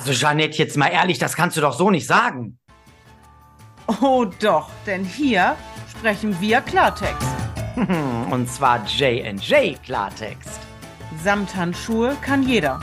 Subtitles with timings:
[0.00, 2.58] Also Jeanette, jetzt mal ehrlich, das kannst du doch so nicht sagen.
[4.00, 5.56] Oh doch, denn hier
[5.90, 7.28] sprechen wir Klartext.
[8.30, 10.58] Und zwar J&J Klartext.
[11.22, 12.80] Samthandschuhe kann jeder.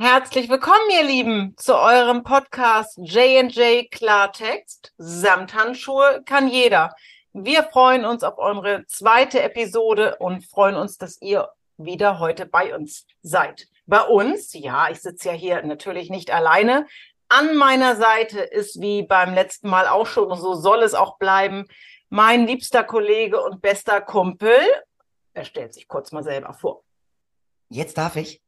[0.00, 4.92] Herzlich willkommen, ihr Lieben, zu eurem Podcast J&J Klartext.
[4.98, 6.92] Samthandschuhe kann jeder.
[7.34, 12.74] Wir freuen uns auf eure zweite Episode und freuen uns, dass ihr wieder heute bei
[12.74, 13.68] uns seid.
[13.86, 16.86] Bei uns, ja, ich sitze ja hier natürlich nicht alleine.
[17.28, 21.16] An meiner Seite ist wie beim letzten Mal auch schon, und so soll es auch
[21.16, 21.66] bleiben,
[22.10, 24.58] mein liebster Kollege und bester Kumpel.
[25.32, 26.84] Er stellt sich kurz mal selber vor.
[27.70, 28.42] Jetzt darf ich.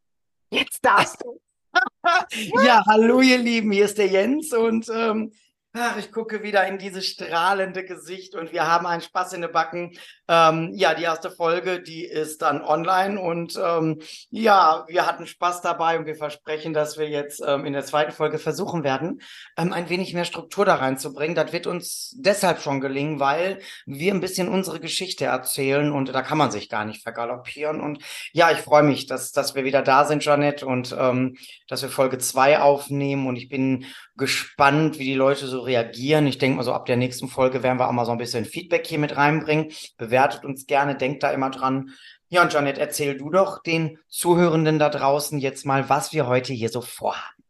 [0.50, 1.40] Jetzt darfst du.
[2.62, 5.32] ja, hallo ihr Lieben, hier ist der Jens und ähm,
[5.76, 9.50] Ach, ich gucke wieder in dieses strahlende Gesicht und wir haben einen Spaß in den
[9.50, 9.98] Backen.
[10.28, 15.62] Ähm, ja, die erste Folge, die ist dann online und ähm, ja, wir hatten Spaß
[15.62, 19.20] dabei und wir versprechen, dass wir jetzt ähm, in der zweiten Folge versuchen werden,
[19.56, 21.34] ähm, ein wenig mehr Struktur da reinzubringen.
[21.34, 26.22] Das wird uns deshalb schon gelingen, weil wir ein bisschen unsere Geschichte erzählen und da
[26.22, 27.80] kann man sich gar nicht vergaloppieren.
[27.80, 27.98] Und
[28.32, 31.88] ja, ich freue mich, dass, dass wir wieder da sind, Janet, und ähm, dass wir
[31.88, 36.26] Folge zwei aufnehmen und ich bin gespannt, wie die Leute so reagieren.
[36.26, 38.44] Ich denke mal so ab der nächsten Folge werden wir auch mal so ein bisschen
[38.44, 39.72] Feedback hier mit reinbringen.
[39.96, 41.90] Bewertet uns gerne, denkt da immer dran.
[42.28, 46.52] Ja, und Janet, erzähl du doch den Zuhörenden da draußen jetzt mal, was wir heute
[46.52, 47.44] hier so vorhaben.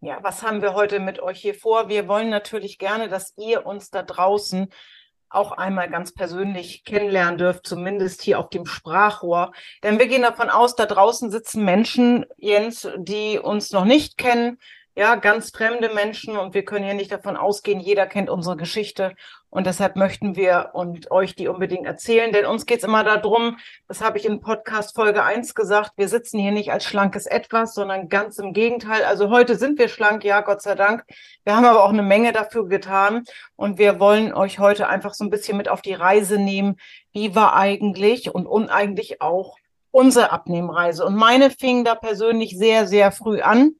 [0.00, 1.88] Ja, was haben wir heute mit euch hier vor?
[1.88, 4.68] Wir wollen natürlich gerne, dass ihr uns da draußen
[5.30, 9.52] auch einmal ganz persönlich kennenlernen dürft, zumindest hier auf dem Sprachrohr.
[9.82, 14.58] Denn wir gehen davon aus, da draußen sitzen Menschen, Jens, die uns noch nicht kennen,
[14.94, 19.14] ja, ganz fremde Menschen und wir können hier nicht davon ausgehen, jeder kennt unsere Geschichte
[19.48, 23.56] und deshalb möchten wir und euch die unbedingt erzählen, denn uns geht's immer darum,
[23.88, 27.74] das habe ich in Podcast Folge eins gesagt, wir sitzen hier nicht als schlankes Etwas,
[27.74, 29.04] sondern ganz im Gegenteil.
[29.04, 31.04] Also heute sind wir schlank, ja, Gott sei Dank.
[31.44, 33.24] Wir haben aber auch eine Menge dafür getan
[33.56, 36.76] und wir wollen euch heute einfach so ein bisschen mit auf die Reise nehmen,
[37.12, 39.56] wie war eigentlich und uneigentlich auch
[39.90, 41.04] unsere Abnehmreise.
[41.04, 43.76] Und meine fing da persönlich sehr, sehr früh an.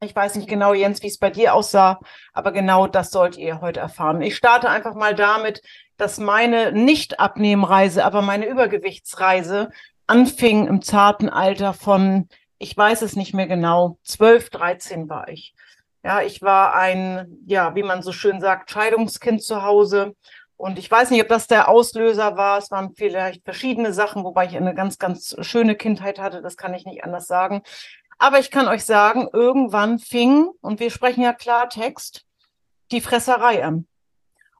[0.00, 2.00] Ich weiß nicht genau, Jens, wie es bei dir aussah,
[2.34, 4.20] aber genau das sollt ihr heute erfahren.
[4.20, 5.62] Ich starte einfach mal damit,
[5.96, 9.70] dass meine Nicht-Abnehmreise, aber meine Übergewichtsreise
[10.06, 15.54] anfing im zarten Alter von, ich weiß es nicht mehr genau, 12, 13 war ich.
[16.04, 20.14] Ja, ich war ein, ja, wie man so schön sagt, Scheidungskind zu Hause.
[20.58, 22.58] Und ich weiß nicht, ob das der Auslöser war.
[22.58, 26.42] Es waren vielleicht verschiedene Sachen, wobei ich eine ganz, ganz schöne Kindheit hatte.
[26.42, 27.62] Das kann ich nicht anders sagen.
[28.18, 32.24] Aber ich kann euch sagen, irgendwann fing, und wir sprechen ja Klartext,
[32.90, 33.86] die Fresserei an.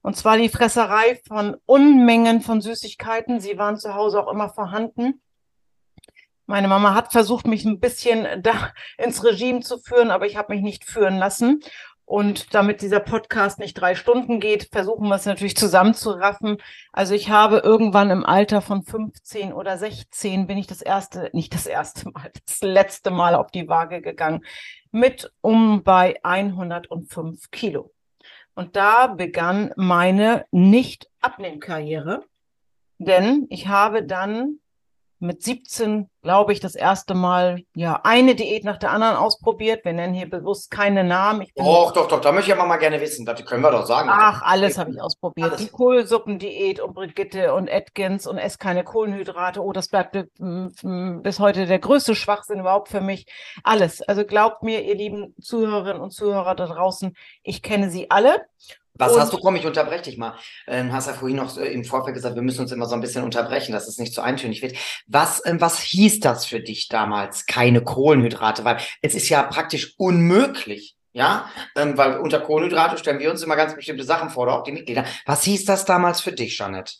[0.03, 3.41] Und zwar die Fresserei von Unmengen von Süßigkeiten.
[3.41, 5.21] Sie waren zu Hause auch immer vorhanden.
[6.47, 10.55] Meine Mama hat versucht, mich ein bisschen da ins Regime zu führen, aber ich habe
[10.55, 11.61] mich nicht führen lassen.
[12.07, 16.59] Und damit dieser Podcast nicht drei Stunden geht, versuchen wir es natürlich zusammenzuraffen.
[16.93, 21.53] Also ich habe irgendwann im Alter von 15 oder 16 bin ich das erste, nicht
[21.53, 24.45] das erste Mal, das letzte Mal auf die Waage gegangen
[24.93, 27.93] mit um bei 105 Kilo.
[28.55, 32.25] Und da begann meine Nicht-Abnehmkarriere,
[32.99, 34.61] denn ich habe dann
[35.27, 39.85] mit 17, glaube ich, das erste Mal ja eine Diät nach der anderen ausprobiert.
[39.85, 41.43] Wir nennen hier bewusst keine Namen.
[41.43, 43.27] Ich doch, doch, doch, da möchte ich aber mal gerne wissen.
[43.27, 44.09] Das können wir doch sagen.
[44.11, 45.51] Ach, alles habe ich ausprobiert.
[45.51, 45.61] Alles.
[45.61, 49.63] Die Kohlsuppendiät und Brigitte und Atkins und ess keine Kohlenhydrate.
[49.63, 53.27] Oh, das bleibt bis heute der größte Schwachsinn überhaupt für mich.
[53.63, 54.03] Alles.
[54.03, 58.47] Also glaubt mir, ihr lieben Zuhörerinnen und Zuhörer da draußen, ich kenne sie alle.
[58.99, 60.35] Was und hast du, komm, ich unterbreche dich mal.
[60.67, 63.01] Ähm, hast ja vorhin noch äh, im Vorfeld gesagt, wir müssen uns immer so ein
[63.01, 64.77] bisschen unterbrechen, dass es nicht so eintönig wird.
[65.07, 67.47] Was, ähm, was hieß das für dich damals?
[67.47, 70.97] Keine Kohlenhydrate, weil es ist ja praktisch unmöglich.
[71.13, 74.65] Ja, ähm, weil unter Kohlenhydrate stellen wir uns immer ganz bestimmte Sachen vor, oder auch
[74.65, 75.07] die Mitglieder.
[75.25, 76.99] Was hieß das damals für dich, Janet?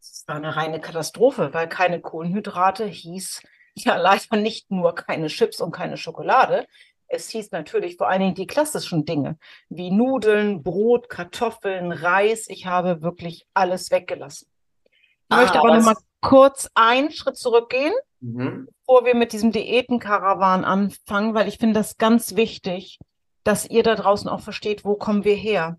[0.00, 3.42] Es war eine reine Katastrophe, weil keine Kohlenhydrate hieß
[3.74, 6.66] ja leider nicht nur keine Chips und keine Schokolade,
[7.08, 9.38] es hieß natürlich vor allen Dingen die klassischen Dinge
[9.68, 12.48] wie Nudeln, Brot, Kartoffeln, Reis.
[12.48, 14.48] Ich habe wirklich alles weggelassen.
[14.84, 18.68] Ich ah, möchte aber noch mal kurz einen Schritt zurückgehen, mhm.
[18.80, 22.98] bevor wir mit diesem Diätenkarawan anfangen, weil ich finde das ganz wichtig,
[23.44, 25.78] dass ihr da draußen auch versteht, wo kommen wir her.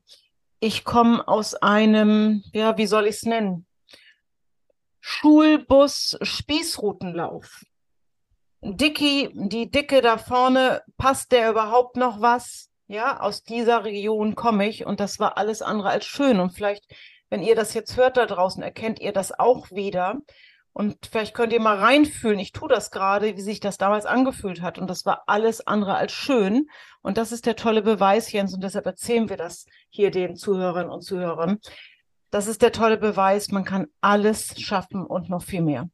[0.60, 3.66] Ich komme aus einem, ja, wie soll ich es nennen?
[5.02, 7.64] Schulbus-Spießrutenlauf.
[8.62, 12.70] Dicky, die Dicke da vorne, passt der überhaupt noch was?
[12.88, 16.40] Ja, aus dieser Region komme ich und das war alles andere als schön.
[16.40, 16.86] Und vielleicht,
[17.30, 20.20] wenn ihr das jetzt hört da draußen, erkennt ihr das auch wieder.
[20.74, 22.40] Und vielleicht könnt ihr mal reinfühlen.
[22.40, 24.78] Ich tue das gerade, wie sich das damals angefühlt hat.
[24.78, 26.68] Und das war alles andere als schön.
[27.02, 28.54] Und das ist der tolle Beweis, Jens.
[28.54, 31.60] Und deshalb erzählen wir das hier den Zuhörern und Zuhörern.
[32.30, 33.50] Das ist der tolle Beweis.
[33.50, 35.90] Man kann alles schaffen und noch viel mehr.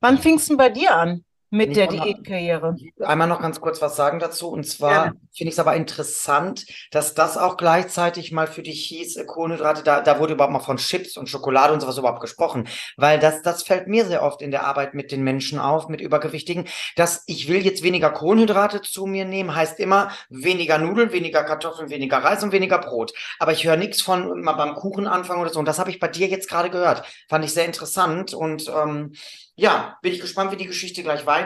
[0.00, 1.24] Wann fing es denn bei dir an?
[1.54, 2.74] Mit der Diätkarriere.
[3.00, 4.48] Einmal noch ganz kurz was sagen dazu.
[4.48, 9.16] Und zwar finde ich es aber interessant, dass das auch gleichzeitig mal für dich hieß,
[9.16, 12.66] äh, Kohlenhydrate, da, da wurde überhaupt mal von Chips und Schokolade und sowas überhaupt gesprochen.
[12.96, 16.00] Weil das, das fällt mir sehr oft in der Arbeit mit den Menschen auf, mit
[16.00, 16.66] Übergewichtigen,
[16.96, 21.88] dass ich will jetzt weniger Kohlenhydrate zu mir nehmen, heißt immer weniger Nudeln, weniger Kartoffeln,
[21.88, 23.12] weniger Reis und weniger Brot.
[23.38, 25.60] Aber ich höre nichts von mal beim Kuchen anfangen oder so.
[25.60, 27.04] Und das habe ich bei dir jetzt gerade gehört.
[27.28, 29.12] Fand ich sehr interessant und ähm,
[29.56, 31.43] ja, bin ich gespannt, wie die Geschichte gleich weitergeht.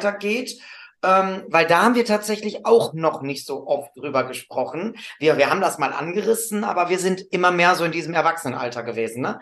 [1.02, 4.96] Ähm, weil da haben wir tatsächlich auch noch nicht so oft drüber gesprochen.
[5.20, 8.82] Wir, wir haben das mal angerissen, aber wir sind immer mehr so in diesem Erwachsenenalter
[8.82, 9.22] gewesen.
[9.22, 9.40] Ne?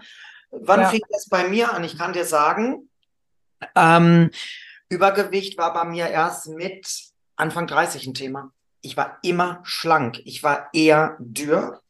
[0.50, 0.88] Wann ja.
[0.88, 1.82] fing das bei mir an?
[1.82, 2.91] Ich kann dir sagen,
[3.75, 4.31] ähm,
[4.88, 6.87] Übergewicht war bei mir erst mit
[7.37, 8.53] Anfang 30 ein Thema.
[8.82, 10.20] Ich war immer schlank.
[10.25, 11.81] Ich war eher dürr.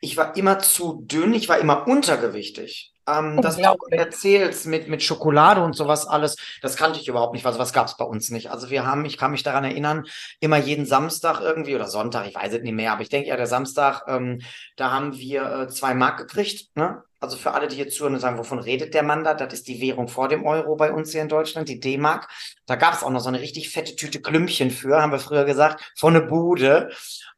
[0.00, 1.34] Ich war immer zu dünn.
[1.34, 2.94] Ich war immer untergewichtig.
[3.08, 7.46] Ähm, das, du erzählst mit, mit Schokolade und sowas alles, das kannte ich überhaupt nicht.
[7.46, 8.50] Also was gab es bei uns nicht.
[8.50, 10.06] Also wir haben, ich kann mich daran erinnern,
[10.40, 13.36] immer jeden Samstag irgendwie oder Sonntag, ich weiß es nicht mehr, aber ich denke ja,
[13.36, 14.40] der Samstag, ähm,
[14.76, 17.02] da haben wir äh, zwei Mark gekriegt, ne?
[17.20, 19.34] Also für alle, die hier zuhören und sagen, wovon redet der Mann da?
[19.34, 22.28] Das ist die Währung vor dem Euro bei uns hier in Deutschland, die D-Mark.
[22.66, 25.44] Da gab es auch noch so eine richtig fette Tüte Klümpchen für, haben wir früher
[25.44, 26.90] gesagt, von eine Bude.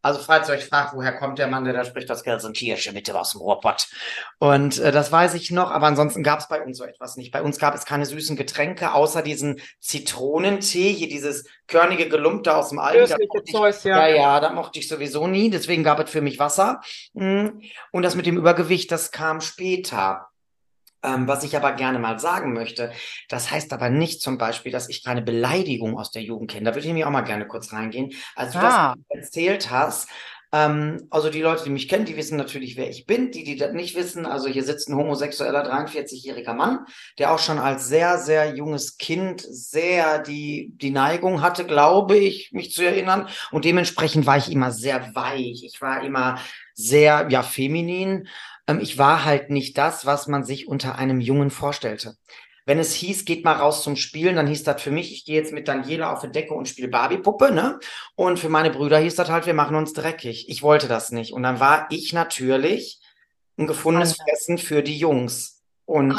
[0.03, 2.57] Also falls ihr euch fragt, woher kommt der Mann, der da spricht, das Geld sind
[2.57, 3.89] Tiersche bitte aus dem Ruhrpott.
[4.39, 7.33] Und äh, das weiß ich noch, aber ansonsten gab es bei uns so etwas nicht.
[7.33, 12.71] Bei uns gab es keine süßen Getränke, außer diesen Zitronentee, hier dieses körnige Gelumpte aus
[12.71, 13.01] dem Alten.
[13.51, 14.09] Zeus, ja.
[14.09, 16.81] ja, ja, da mochte ich sowieso nie, deswegen gab es für mich Wasser.
[17.13, 17.49] Mm.
[17.93, 19.70] Und das mit dem Übergewicht, das kam später.
[21.03, 22.93] Ähm, was ich aber gerne mal sagen möchte,
[23.31, 26.67] das heißt aber nicht zum Beispiel, dass ich keine Beleidigung aus der Jugend kenne.
[26.67, 28.13] Da würde ich mir auch mal gerne kurz reingehen.
[28.35, 28.95] Als du ah.
[29.09, 30.11] das erzählt hast,
[30.53, 33.31] ähm, also die Leute, die mich kennen, die wissen natürlich, wer ich bin.
[33.31, 36.81] Die, die das nicht wissen, also hier sitzt ein homosexueller 43-jähriger Mann,
[37.19, 42.51] der auch schon als sehr, sehr junges Kind sehr die, die Neigung hatte, glaube ich,
[42.53, 43.29] mich zu erinnern.
[43.53, 45.63] Und dementsprechend war ich immer sehr weich.
[45.65, 46.39] Ich war immer
[46.75, 48.29] sehr, ja, feminin.
[48.67, 52.17] Ähm, ich war halt nicht das, was man sich unter einem Jungen vorstellte.
[52.67, 55.35] Wenn es hieß, geht mal raus zum Spielen, dann hieß das für mich, ich gehe
[55.35, 57.81] jetzt mit Daniela auf die Decke und spiele Barbie-Puppe, ne?
[58.15, 60.49] Und für meine Brüder hieß das halt, wir machen uns dreckig.
[60.49, 61.33] Ich wollte das nicht.
[61.33, 63.01] Und dann war ich natürlich
[63.59, 65.60] ein gefundenes Fressen für die Jungs.
[65.91, 66.15] Und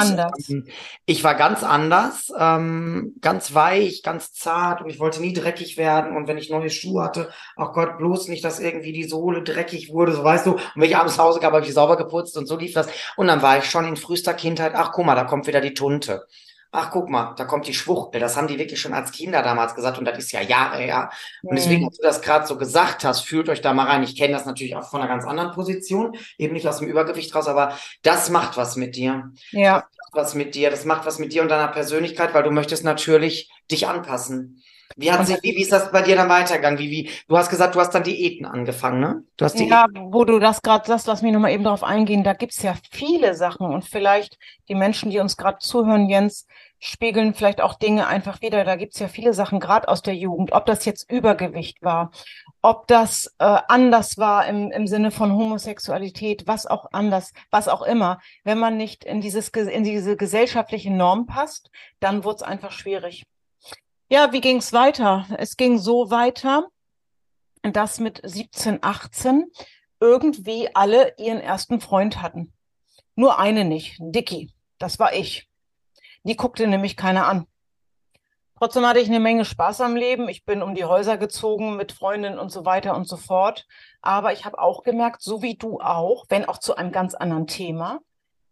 [0.50, 0.66] ähm,
[1.06, 6.14] ich war ganz anders, ähm, ganz weich, ganz zart und ich wollte nie dreckig werden.
[6.14, 9.90] Und wenn ich neue Schuhe hatte, ach Gott, bloß nicht, dass irgendwie die Sohle dreckig
[9.90, 10.52] wurde, so weißt du.
[10.52, 12.74] Und wenn ich abends nach Hause kam, habe ich die sauber geputzt und so lief
[12.74, 12.86] das.
[13.16, 15.72] Und dann war ich schon in frühester Kindheit, ach guck mal, da kommt wieder die
[15.72, 16.26] Tunte
[16.74, 18.18] ach guck mal, da kommt die Schwuchtel.
[18.18, 21.10] Das haben die wirklich schon als Kinder damals gesagt und das ist ja Jahre her.
[21.42, 21.88] Und deswegen, mhm.
[21.88, 24.02] als du das gerade so gesagt hast, fühlt euch da mal rein.
[24.02, 27.34] Ich kenne das natürlich auch von einer ganz anderen Position, eben nicht aus dem Übergewicht
[27.34, 29.30] raus, aber das macht was mit dir.
[29.50, 29.80] Ja.
[29.80, 32.50] Das macht was mit dir, das macht was mit dir und deiner Persönlichkeit, weil du
[32.50, 34.62] möchtest natürlich dich anpassen.
[34.96, 36.78] Wie hat sich, wie, wie ist das bei dir dann weitergegangen?
[36.78, 39.24] Wie, wie, du hast gesagt, du hast dann Diäten angefangen, ne?
[39.36, 39.70] Du hast Diäten.
[39.70, 42.24] Ja, wo du das gerade sagst, lass mich nochmal eben darauf eingehen.
[42.24, 46.46] Da gibt's ja viele Sachen und vielleicht die Menschen, die uns gerade zuhören, Jens,
[46.84, 48.64] spiegeln vielleicht auch Dinge einfach wieder.
[48.64, 52.10] Da gibt's ja viele Sachen, gerade aus der Jugend, ob das jetzt Übergewicht war,
[52.60, 57.82] ob das äh, anders war im, im Sinne von Homosexualität, was auch anders, was auch
[57.82, 58.18] immer.
[58.42, 61.70] Wenn man nicht in, dieses, in diese gesellschaftliche Norm passt,
[62.00, 63.24] dann wird's einfach schwierig.
[64.12, 65.26] Ja, wie ging es weiter?
[65.38, 66.68] Es ging so weiter,
[67.62, 69.50] dass mit 17, 18
[70.00, 72.52] irgendwie alle ihren ersten Freund hatten.
[73.14, 74.52] Nur eine nicht, Dicky.
[74.76, 75.48] Das war ich.
[76.24, 77.46] Die guckte nämlich keiner an.
[78.58, 80.28] Trotzdem hatte ich eine Menge Spaß am Leben.
[80.28, 83.66] Ich bin um die Häuser gezogen mit Freundinnen und so weiter und so fort.
[84.02, 87.46] Aber ich habe auch gemerkt, so wie du auch, wenn auch zu einem ganz anderen
[87.46, 88.00] Thema,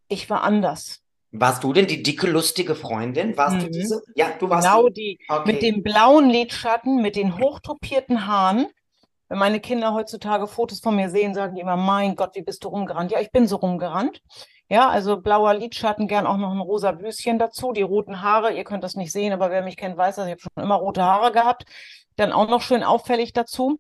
[0.09, 1.02] ich war anders.
[1.32, 3.37] Warst du denn die dicke, lustige Freundin?
[3.37, 3.60] Warst mhm.
[3.60, 4.02] du diese?
[4.16, 4.66] Ja, du warst.
[4.66, 5.18] Genau die.
[5.28, 5.52] Okay.
[5.52, 8.66] Mit dem blauen Lidschatten, mit den hochtopierten Haaren.
[9.28, 12.64] Wenn meine Kinder heutzutage Fotos von mir sehen, sagen die immer, mein Gott, wie bist
[12.64, 13.12] du rumgerannt?
[13.12, 14.20] Ja, ich bin so rumgerannt.
[14.68, 18.52] Ja, also blauer Lidschatten, gern auch noch ein rosa Büschen dazu, die roten Haare.
[18.52, 20.26] Ihr könnt das nicht sehen, aber wer mich kennt, weiß das.
[20.26, 21.64] Ich habe schon immer rote Haare gehabt.
[22.16, 23.78] Dann auch noch schön auffällig dazu.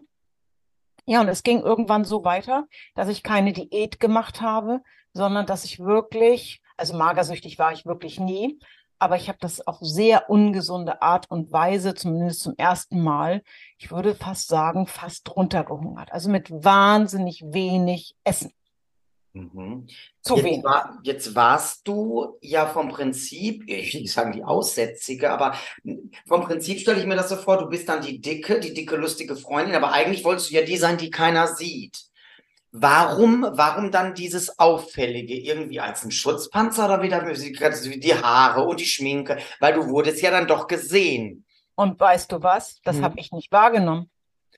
[1.04, 4.80] Ja, und es ging irgendwann so weiter, dass ich keine Diät gemacht habe,
[5.12, 8.58] sondern dass ich wirklich also magersüchtig war ich wirklich nie,
[8.98, 13.42] aber ich habe das auf sehr ungesunde Art und Weise, zumindest zum ersten Mal,
[13.78, 16.12] ich würde fast sagen, fast runtergehungert.
[16.12, 18.52] Also mit wahnsinnig wenig Essen.
[19.32, 19.86] Mhm.
[20.22, 20.64] Zu Jetzt, wenig.
[20.64, 25.54] war, jetzt warst du ja vom Prinzip, ich will nicht sagen die Aussätzige, aber
[26.26, 28.96] vom Prinzip stelle ich mir das so vor, du bist dann die dicke, die dicke,
[28.96, 32.09] lustige Freundin, aber eigentlich wolltest du ja die sein, die keiner sieht.
[32.72, 38.84] Warum, warum dann dieses Auffällige irgendwie als ein Schutzpanzer oder wieder die Haare und die
[38.86, 39.38] Schminke?
[39.58, 41.44] Weil du wurdest ja dann doch gesehen.
[41.74, 42.80] Und weißt du was?
[42.84, 43.04] Das Hm.
[43.04, 44.10] habe ich nicht wahrgenommen.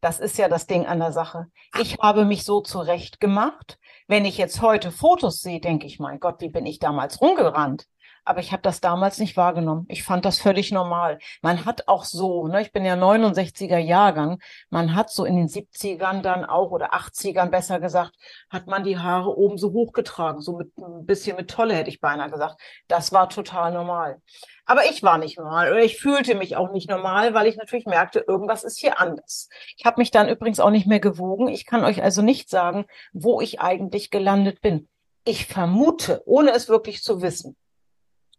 [0.02, 1.46] Das ist ja das Ding an der Sache.
[1.78, 3.78] Ich habe mich so zurecht gemacht.
[4.08, 7.86] Wenn ich jetzt heute Fotos sehe, denke ich, mein Gott, wie bin ich damals rumgerannt?
[8.24, 9.86] Aber ich habe das damals nicht wahrgenommen.
[9.88, 11.18] Ich fand das völlig normal.
[11.40, 15.48] Man hat auch so, ne, ich bin ja 69er Jahrgang, man hat so in den
[15.48, 18.12] 70ern dann auch oder 80ern besser gesagt,
[18.48, 22.00] hat man die Haare oben so hochgetragen, so mit ein bisschen mit Tolle hätte ich
[22.00, 22.60] beinahe gesagt.
[22.86, 24.20] Das war total normal.
[24.64, 27.86] Aber ich war nicht normal oder ich fühlte mich auch nicht normal, weil ich natürlich
[27.86, 29.48] merkte, irgendwas ist hier anders.
[29.76, 31.48] Ich habe mich dann übrigens auch nicht mehr gewogen.
[31.48, 34.88] Ich kann euch also nicht sagen, wo ich eigentlich gelandet bin.
[35.24, 37.56] Ich vermute, ohne es wirklich zu wissen,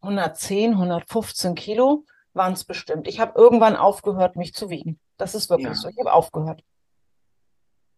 [0.03, 3.07] 110, 115 Kilo waren es bestimmt.
[3.07, 4.99] Ich habe irgendwann aufgehört, mich zu wiegen.
[5.17, 5.75] Das ist wirklich Ja.
[5.75, 5.87] so.
[5.87, 6.61] Ich habe aufgehört.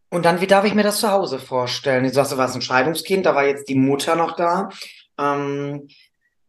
[0.10, 2.04] Und dann, wie darf ich mir das zu Hause vorstellen?
[2.04, 4.70] Du sagst, du warst ein Scheidungskind, da war jetzt die Mutter noch da.
[5.18, 5.88] Ähm,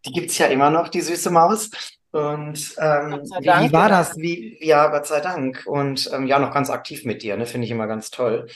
[0.04, 1.70] die gibt's ja immer noch, die süße Maus.
[2.12, 3.98] Und ähm, wie, wie war ja.
[3.98, 4.16] das?
[4.16, 5.64] Wie, ja, Gott sei Dank.
[5.66, 7.46] Und ähm, ja, noch ganz aktiv mit dir, ne?
[7.46, 8.46] Finde ich immer ganz toll.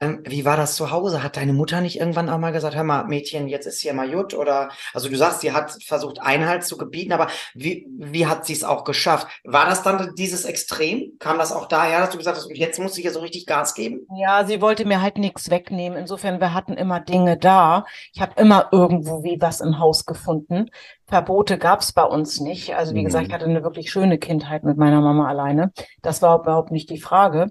[0.00, 1.22] Ähm, wie war das zu Hause?
[1.22, 4.10] Hat deine Mutter nicht irgendwann auch mal gesagt, hör mal, Mädchen, jetzt ist hier mal
[4.10, 4.34] gut?
[4.34, 8.52] Oder, also du sagst, sie hat versucht, Einhalt zu gebieten, aber wie, wie hat sie
[8.52, 9.26] es auch geschafft?
[9.44, 11.12] War das dann dieses Extrem?
[11.18, 13.74] Kam das auch daher, dass du gesagt hast, jetzt muss ich ja so richtig Gas
[13.74, 14.06] geben?
[14.16, 15.98] Ja, sie wollte mir halt nichts wegnehmen.
[15.98, 17.84] Insofern, wir hatten immer Dinge da.
[18.12, 20.70] Ich habe immer irgendwo wie was im Haus gefunden.
[21.08, 22.74] Verbote gab's bei uns nicht.
[22.76, 23.28] Also wie gesagt, Mhm.
[23.28, 25.72] ich hatte eine wirklich schöne Kindheit mit meiner Mama alleine.
[26.02, 27.50] Das war überhaupt nicht die Frage.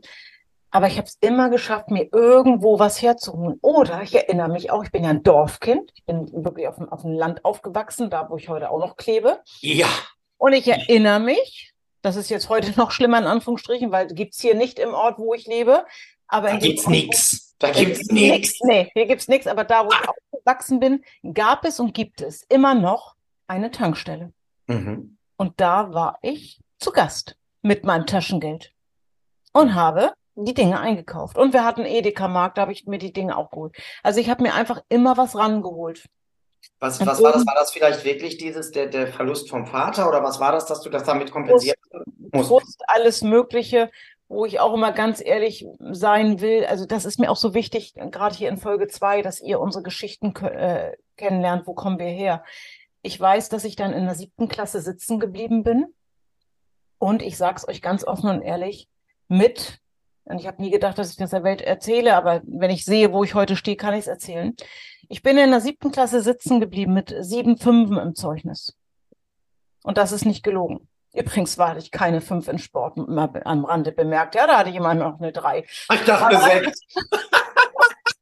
[0.76, 3.58] Aber ich habe es immer geschafft, mir irgendwo was herzuholen.
[3.62, 5.92] Oder ich erinnere mich auch, ich bin ja ein Dorfkind.
[5.96, 8.98] Ich bin wirklich auf dem, auf dem Land aufgewachsen, da wo ich heute auch noch
[8.98, 9.40] klebe.
[9.62, 9.88] Ja.
[10.38, 14.54] Und ich erinnere mich, das ist jetzt heute noch schlimmer in Anführungsstrichen, weil gibt's hier
[14.56, 15.86] nicht im Ort, wo ich lebe.
[16.28, 17.56] Aber Da gibt's wo- nix.
[17.60, 18.32] Da gibt's gibt's nix.
[18.34, 18.60] nix.
[18.64, 22.44] Nee, hier gibt's nichts, aber da, wo ich aufgewachsen bin, gab es und gibt es
[22.50, 23.16] immer noch
[23.48, 24.34] eine Tankstelle.
[24.68, 25.18] Mhm.
[25.38, 28.74] Und da war ich zu Gast mit meinem Taschengeld
[29.54, 31.38] und habe die Dinge eingekauft.
[31.38, 33.76] Und wir hatten Edeka-Markt, da habe ich mir die Dinge auch geholt.
[34.04, 36.06] Also ich habe mir einfach immer was rangeholt.
[36.80, 37.46] Was, was war das?
[37.46, 40.82] War das vielleicht wirklich dieses, der, der Verlust vom Vater oder was war das, dass
[40.82, 41.78] du das damit kompensiert
[42.32, 42.50] musst?
[42.50, 43.90] Brust, alles Mögliche,
[44.28, 46.66] wo ich auch immer ganz ehrlich sein will.
[46.66, 49.84] Also das ist mir auch so wichtig, gerade hier in Folge zwei, dass ihr unsere
[49.84, 51.66] Geschichten äh, kennenlernt.
[51.68, 52.44] Wo kommen wir her?
[53.02, 55.94] Ich weiß, dass ich dann in der siebten Klasse sitzen geblieben bin.
[56.98, 58.90] Und ich sage es euch ganz offen und ehrlich,
[59.28, 59.80] mit,
[60.26, 63.12] und ich habe nie gedacht, dass ich das der Welt erzähle, aber wenn ich sehe,
[63.14, 64.56] wo ich heute stehe, kann ich es erzählen.
[65.08, 68.76] Ich bin in der siebten Klasse sitzen geblieben mit sieben Fünfen im Zeugnis.
[69.84, 70.88] Und das ist nicht gelogen.
[71.14, 74.36] Übrigens war ich keine fünf in Sport be- am Rande bemerkt.
[74.36, 75.60] Ja, da hatte ich immer noch eine drei.
[75.94, 76.80] Ich dachte sechs.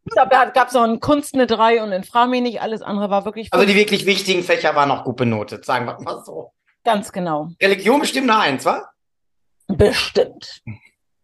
[0.05, 2.61] Ich glaube, da gab es noch in Kunst eine drei und in Frami nicht.
[2.61, 5.99] Alles andere war wirklich Also die wirklich wichtigen Fächer waren noch gut benotet, sagen wir
[6.01, 6.51] mal so.
[6.83, 7.47] Ganz genau.
[7.59, 8.87] Religion bestimmt eine Eins, wa?
[9.67, 10.61] Bestimmt.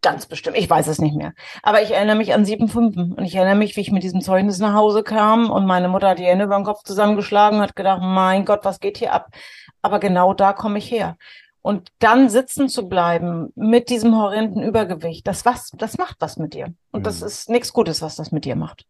[0.02, 0.56] Ganz bestimmt.
[0.58, 1.34] Ich weiß es nicht mehr.
[1.62, 3.14] Aber ich erinnere mich an sieben Fünfen.
[3.14, 6.10] Und ich erinnere mich, wie ich mit diesem Zeugnis nach Hause kam und meine Mutter
[6.10, 9.12] hat die Hände über den Kopf zusammengeschlagen und hat gedacht, mein Gott, was geht hier
[9.14, 9.28] ab?
[9.82, 11.18] Aber genau da komme ich her.
[11.62, 16.54] Und dann sitzen zu bleiben mit diesem horrenden Übergewicht, das was, das macht was mit
[16.54, 16.74] dir.
[16.92, 17.28] Und das Mhm.
[17.28, 18.86] ist nichts Gutes, was das mit dir macht.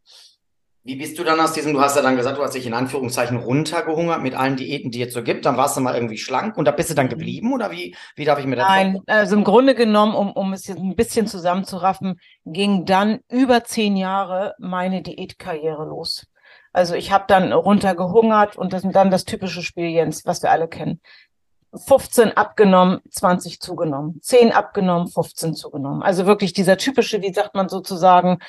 [0.84, 2.74] Wie bist du dann aus diesem, du hast ja dann gesagt, du hast dich in
[2.74, 6.58] Anführungszeichen runtergehungert mit allen Diäten, die es so gibt, dann warst du mal irgendwie schlank
[6.58, 9.36] und da bist du dann geblieben oder wie, wie darf ich mir das Nein, also
[9.36, 14.56] im Grunde genommen, um, um es jetzt ein bisschen zusammenzuraffen, ging dann über zehn Jahre
[14.58, 16.26] meine Diätkarriere los.
[16.72, 20.68] Also ich habe dann runtergehungert und das dann das typische Spiel, Jens, was wir alle
[20.68, 21.02] kennen.
[21.76, 24.20] 15 abgenommen, 20 zugenommen.
[24.22, 26.02] 10 abgenommen, 15 zugenommen.
[26.02, 28.40] Also wirklich dieser typische, wie sagt man sozusagen,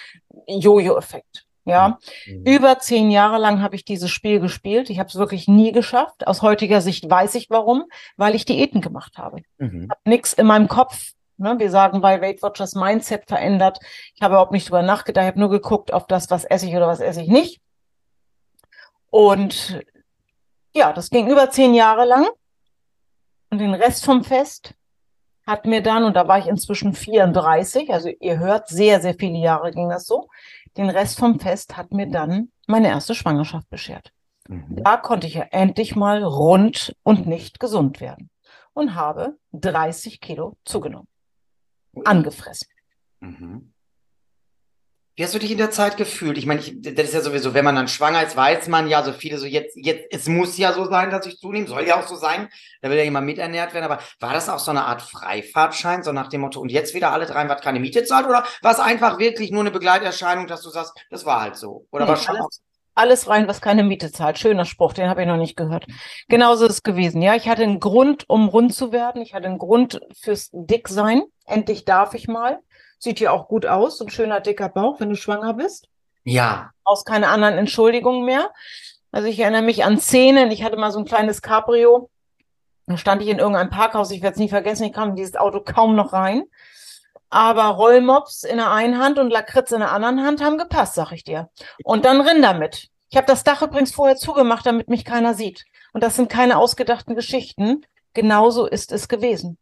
[0.46, 1.46] Jojo-Effekt.
[1.70, 2.44] Ja, Mhm.
[2.46, 4.90] über zehn Jahre lang habe ich dieses Spiel gespielt.
[4.90, 6.26] Ich habe es wirklich nie geschafft.
[6.26, 7.84] Aus heutiger Sicht weiß ich warum,
[8.16, 9.38] weil ich Diäten gemacht habe.
[9.58, 9.88] Mhm.
[9.90, 11.12] habe nichts in meinem Kopf.
[11.38, 11.54] Ne?
[11.58, 13.78] Wir sagen bei Weight Watchers Mindset verändert.
[14.14, 15.24] Ich habe überhaupt nicht drüber nachgedacht.
[15.24, 17.60] Ich habe nur geguckt auf das, was esse ich oder was esse ich nicht.
[19.10, 19.80] Und
[20.74, 22.26] ja, das ging über zehn Jahre lang.
[23.50, 24.74] Und den Rest vom Fest
[25.46, 29.38] hat mir dann, und da war ich inzwischen 34, also ihr hört, sehr, sehr viele
[29.38, 30.28] Jahre ging das so.
[30.76, 34.12] Den Rest vom Fest hat mir dann meine erste Schwangerschaft beschert.
[34.48, 34.80] Mhm.
[34.82, 38.30] Da konnte ich ja endlich mal rund und nicht gesund werden
[38.72, 41.08] und habe 30 Kilo zugenommen,
[42.04, 42.68] angefressen.
[43.20, 43.72] Mhm.
[45.16, 46.38] Wie hast du dich in der Zeit gefühlt?
[46.38, 49.02] Ich meine, ich, das ist ja sowieso, wenn man dann schwanger ist, weiß man ja,
[49.02, 52.00] so viele so jetzt, jetzt, es muss ja so sein, dass ich zunehme, soll ja
[52.00, 52.48] auch so sein.
[52.80, 53.84] Da will ja jemand miternährt werden.
[53.84, 57.12] Aber war das auch so eine Art Freifahrtschein, so nach dem Motto, und jetzt wieder
[57.12, 58.26] alle drei, was keine Miete zahlt?
[58.26, 61.86] Oder war es einfach wirklich nur eine Begleiterscheinung, dass du sagst, das war halt so?
[61.90, 62.62] Oder Nee, war schon alles,
[62.94, 64.38] alles rein, was keine Miete zahlt.
[64.38, 65.86] Schöner Spruch, den habe ich noch nicht gehört.
[66.28, 67.22] Genauso ist es gewesen.
[67.22, 69.22] Ja, ich hatte einen Grund, um rund zu werden.
[69.22, 71.22] Ich hatte einen Grund fürs Dicksein.
[71.46, 72.60] Endlich darf ich mal.
[73.00, 75.88] Sieht ja auch gut aus, ein schöner dicker Bauch, wenn du schwanger bist.
[76.22, 78.50] Ja, Aus keine anderen Entschuldigungen mehr.
[79.10, 80.50] Also ich erinnere mich an Szenen.
[80.50, 82.10] Ich hatte mal so ein kleines Cabrio.
[82.86, 84.10] Da stand ich in irgendeinem Parkhaus.
[84.10, 84.84] Ich werde es nie vergessen.
[84.84, 86.44] Ich kam in dieses Auto kaum noch rein.
[87.30, 91.12] Aber Rollmops in der einen Hand und Lakritz in der anderen Hand haben gepasst, sag
[91.12, 91.48] ich dir.
[91.84, 92.88] Und dann Rinder mit.
[93.08, 95.64] Ich habe das Dach übrigens vorher zugemacht, damit mich keiner sieht.
[95.94, 97.86] Und das sind keine ausgedachten Geschichten.
[98.12, 99.56] Genauso ist es gewesen.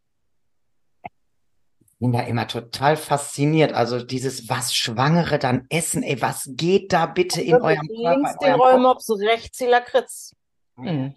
[1.99, 3.73] Bin da immer total fasziniert.
[3.73, 8.17] Also dieses, was Schwangere dann essen, ey, was geht da bitte in eurem Körper?
[8.17, 8.55] Links in den?
[8.55, 10.35] Rollmops, rechts die Lakritz.
[10.76, 11.12] Mhm.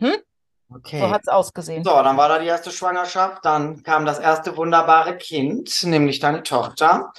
[0.73, 0.99] Okay.
[0.99, 1.83] So hat's ausgesehen.
[1.83, 6.43] So, dann war da die erste Schwangerschaft, dann kam das erste wunderbare Kind, nämlich deine
[6.43, 7.11] Tochter.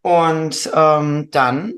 [0.00, 1.74] Und ähm, dann,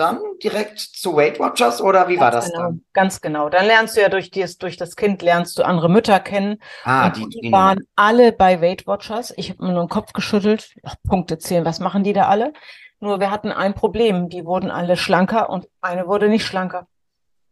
[0.00, 2.84] dann direkt zu Weight Watchers oder wie war Ganz das genau, dann?
[2.92, 3.48] Ganz genau.
[3.48, 6.58] Dann lernst du ja durch, dies, durch das Kind lernst du andere Mütter kennen.
[6.84, 9.32] Ah, Und die, die die waren alle bei Weight Watchers.
[9.36, 10.74] Ich habe mir nur den Kopf geschüttelt.
[10.82, 11.64] Ach, Punkte zählen.
[11.64, 12.52] Was machen die da alle?
[12.98, 14.28] Nur wir hatten ein Problem.
[14.28, 16.86] Die wurden alle schlanker und eine wurde nicht schlanker.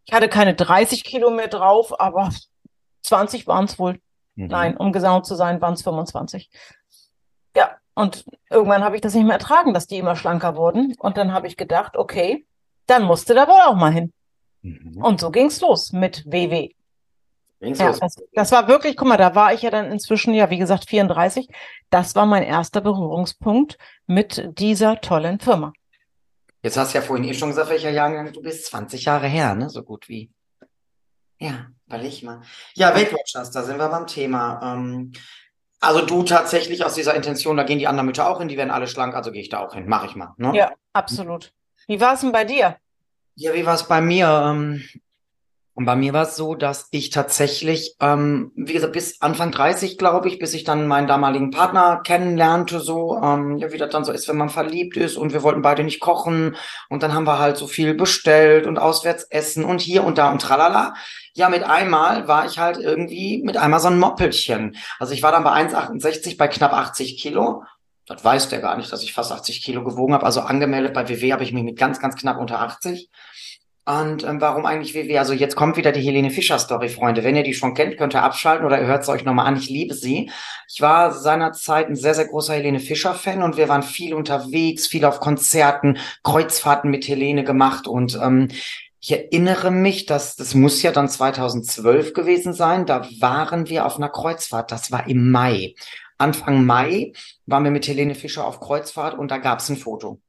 [0.06, 2.30] Ich hatte keine 30 Kilo mehr drauf, aber
[3.02, 4.00] 20 waren es wohl.
[4.34, 4.46] Mhm.
[4.46, 6.50] Nein, um genau zu sein, waren es 25.
[7.98, 10.94] Und irgendwann habe ich das nicht mehr ertragen, dass die immer schlanker wurden.
[11.00, 12.46] Und dann habe ich gedacht, okay,
[12.86, 14.12] dann musste da wohl auch mal hin.
[14.62, 15.02] Mhm.
[15.02, 16.70] Und so ging's los mit WW.
[17.58, 17.98] Ging's Ja, los?
[17.98, 20.88] das, das war wirklich, guck mal, da war ich ja dann inzwischen, ja, wie gesagt,
[20.88, 21.48] 34.
[21.90, 25.72] Das war mein erster Berührungspunkt mit dieser tollen Firma.
[26.62, 28.66] Jetzt hast du ja vorhin eh schon gesagt, welcher Jahrgang du bist.
[28.66, 29.70] 20 Jahre her, ne?
[29.70, 30.30] So gut wie.
[31.40, 32.42] Ja, überleg mal.
[32.74, 34.60] Ja, Weight Watchers, da sind wir beim Thema.
[34.62, 35.12] Ähm,
[35.80, 38.70] also du tatsächlich aus dieser Intention, da gehen die anderen Mütter auch hin, die werden
[38.70, 39.88] alle schlank, also gehe ich da auch hin.
[39.88, 40.52] Mache ich mal, ne?
[40.54, 41.52] Ja, absolut.
[41.86, 42.76] Wie war es denn bei dir?
[43.34, 44.26] Ja, wie war es bei mir?
[44.28, 44.82] Ähm,
[45.78, 49.96] und bei mir war es so, dass ich tatsächlich, ähm, wie gesagt, bis Anfang 30,
[49.96, 54.02] glaube ich, bis ich dann meinen damaligen Partner kennenlernte, so, ähm, ja, wie das dann
[54.02, 56.56] so ist, wenn man verliebt ist und wir wollten beide nicht kochen
[56.88, 60.32] und dann haben wir halt so viel bestellt und auswärts essen und hier und da
[60.32, 60.94] und tralala.
[61.38, 64.74] Ja, mit einmal war ich halt irgendwie mit einmal so ein Moppelchen.
[64.98, 67.62] Also ich war dann bei 1,68 bei knapp 80 Kilo.
[68.06, 70.26] Das weiß der gar nicht, dass ich fast 80 Kilo gewogen habe.
[70.26, 73.08] Also angemeldet bei WW habe ich mich mit ganz, ganz knapp unter 80.
[73.86, 75.16] Und ähm, warum eigentlich WW?
[75.16, 77.22] Also jetzt kommt wieder die Helene Fischer Story, Freunde.
[77.22, 79.56] Wenn ihr die schon kennt, könnt ihr abschalten oder hört es euch nochmal an.
[79.56, 80.32] Ich liebe sie.
[80.68, 84.88] Ich war seinerzeit ein sehr, sehr großer Helene Fischer Fan und wir waren viel unterwegs,
[84.88, 88.48] viel auf Konzerten, Kreuzfahrten mit Helene gemacht und ähm,
[89.00, 92.86] ich erinnere mich, dass das muss ja dann 2012 gewesen sein.
[92.86, 94.72] Da waren wir auf einer Kreuzfahrt.
[94.72, 95.74] Das war im Mai.
[96.18, 97.12] Anfang Mai
[97.46, 100.20] waren wir mit Helene Fischer auf Kreuzfahrt und da gab es ein Foto.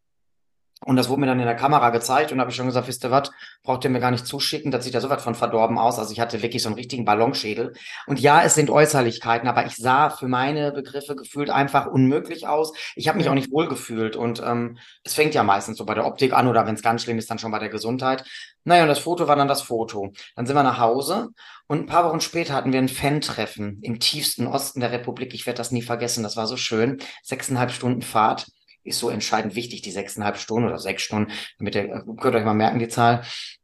[0.85, 2.87] Und das wurde mir dann in der Kamera gezeigt und da habe ich schon gesagt,
[2.87, 3.31] wisst ihr was,
[3.63, 5.99] braucht ihr mir gar nicht zuschicken, das sieht ja so was von verdorben aus.
[5.99, 7.73] Also ich hatte wirklich so einen richtigen Ballonschädel.
[8.07, 12.71] Und ja, es sind Äußerlichkeiten, aber ich sah für meine Begriffe gefühlt einfach unmöglich aus.
[12.95, 15.95] Ich habe mich auch nicht wohl gefühlt und ähm, es fängt ja meistens so bei
[15.95, 18.23] der Optik an oder wenn es ganz schlimm ist, dann schon bei der Gesundheit.
[18.63, 20.13] Naja, und das Foto war dann das Foto.
[20.35, 21.29] Dann sind wir nach Hause
[21.67, 25.33] und ein paar Wochen später hatten wir ein Fan-Treffen im tiefsten Osten der Republik.
[25.33, 26.99] Ich werde das nie vergessen, das war so schön.
[27.21, 28.47] Sechseinhalb Stunden Fahrt
[28.83, 31.87] ist so entscheidend wichtig, die sechseinhalb Stunden oder sechs Stunden, damit ihr,
[32.19, 33.23] könnt ihr euch mal merken, die Zahl.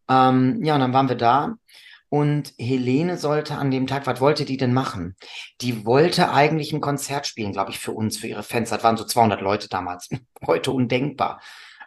[0.10, 1.56] Ähm, ja, und dann waren wir da
[2.10, 5.16] und Helene sollte an dem Tag, was wollte die denn machen?
[5.62, 8.70] Die wollte eigentlich ein Konzert spielen, glaube ich, für uns, für ihre Fans.
[8.70, 10.10] Das waren so 200 Leute damals.
[10.46, 11.42] Heute undenkbar.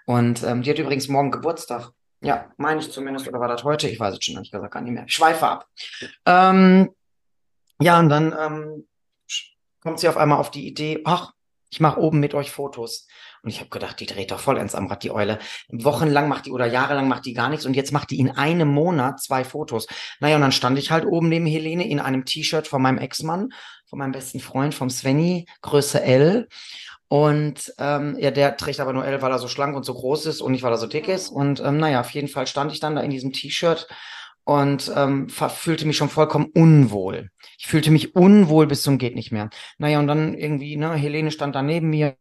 [0.06, 1.92] Und ähm, die hat übrigens morgen Geburtstag.
[2.20, 3.88] Ja, meine ich zumindest, oder war das heute?
[3.88, 5.04] Ich weiß es schon ehrlich gesagt gar nicht mehr.
[5.06, 5.66] Ich schweife ab.
[6.26, 6.90] Ähm,
[7.80, 8.88] ja, und dann ähm,
[9.80, 11.32] kommt sie auf einmal auf die Idee, ach,
[11.70, 13.07] ich mache oben mit euch Fotos.
[13.42, 15.38] Und ich habe gedacht, die dreht doch vollends am Rad, die Eule.
[15.68, 18.68] Wochenlang macht die oder jahrelang macht die gar nichts und jetzt macht die in einem
[18.68, 19.87] Monat zwei Fotos.
[20.20, 23.50] Naja, und dann stand ich halt oben neben Helene in einem T-Shirt von meinem Ex-Mann,
[23.87, 26.48] von meinem besten Freund, vom Svenny, Größe L.
[27.07, 30.26] Und ähm, ja, der trägt aber nur L, weil er so schlank und so groß
[30.26, 31.28] ist und nicht, weil er so dick ist.
[31.28, 33.88] Und ähm, naja, auf jeden Fall stand ich dann da in diesem T-Shirt
[34.48, 37.28] und ähm, fühlte mich schon vollkommen unwohl.
[37.58, 39.50] Ich fühlte mich unwohl bis zum geht nicht mehr.
[39.76, 42.16] Naja, und dann irgendwie, ne, Helene stand da neben mir.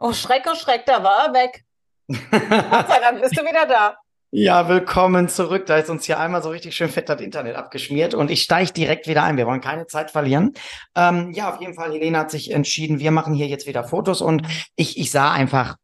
[0.00, 1.64] Oh, Schreck, oh Schreck, da war er weg.
[2.08, 3.96] Gott sei Dank bist du wieder da.
[4.32, 5.66] Ja, willkommen zurück.
[5.66, 8.72] Da ist uns hier einmal so richtig schön fett das Internet abgeschmiert und ich steige
[8.72, 9.36] direkt wieder ein.
[9.36, 10.52] Wir wollen keine Zeit verlieren.
[10.96, 14.20] Ähm, ja, auf jeden Fall, Helene hat sich entschieden, wir machen hier jetzt wieder Fotos
[14.20, 14.42] und
[14.74, 15.76] ich, ich sah einfach,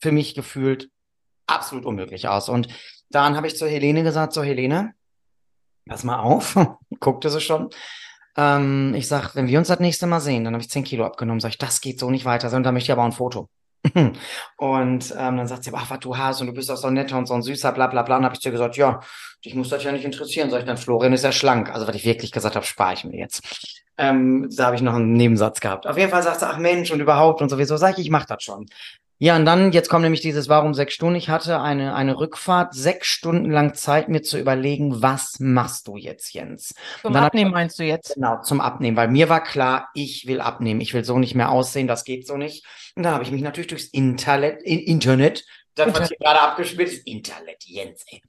[0.00, 0.88] für mich gefühlt
[1.46, 2.48] absolut unmöglich aus.
[2.48, 2.68] Und
[3.10, 4.94] dann habe ich zur Helene gesagt, so Helene,
[5.88, 6.56] pass mal auf,
[7.00, 7.70] guckte sie schon.
[8.36, 11.04] Ähm, ich sag, wenn wir uns das nächste Mal sehen, dann habe ich 10 Kilo
[11.04, 11.40] abgenommen.
[11.40, 13.48] Sag ich, das geht so nicht weiter, sondern da möchte ich aber auch ein Foto.
[14.56, 17.16] und ähm, dann sagt sie, ach, was du hast und du bist auch so netter
[17.16, 18.16] und so ein süßer, bla bla bla.
[18.18, 19.00] Und habe ich dir gesagt, ja,
[19.44, 20.50] dich muss das ja nicht interessieren.
[20.50, 21.72] Sag ich dann, Florian ist ja schlank.
[21.72, 23.42] Also, was ich wirklich gesagt habe, spare ich mir jetzt.
[23.98, 25.86] Ähm, da habe ich noch einen Nebensatz gehabt.
[25.86, 27.76] Auf jeden Fall sagt sie, ach Mensch und überhaupt und sowieso.
[27.76, 28.66] Sag ich, ich mach das schon.
[29.18, 31.16] Ja, und dann, jetzt kommt nämlich dieses Warum sechs Stunden.
[31.16, 35.96] Ich hatte eine, eine Rückfahrt, sechs Stunden lang Zeit, mir zu überlegen, was machst du
[35.96, 36.74] jetzt, Jens?
[37.00, 38.14] Zum Abnehmen meinst du jetzt?
[38.14, 40.82] Genau, zum Abnehmen, weil mir war klar, ich will abnehmen.
[40.82, 42.66] Ich will so nicht mehr aussehen, das geht so nicht.
[42.94, 47.06] Und da habe ich mich natürlich durchs Internet, Internet, das, was hier gerade abgespielt ist,
[47.06, 48.20] Internet, Jens, ey.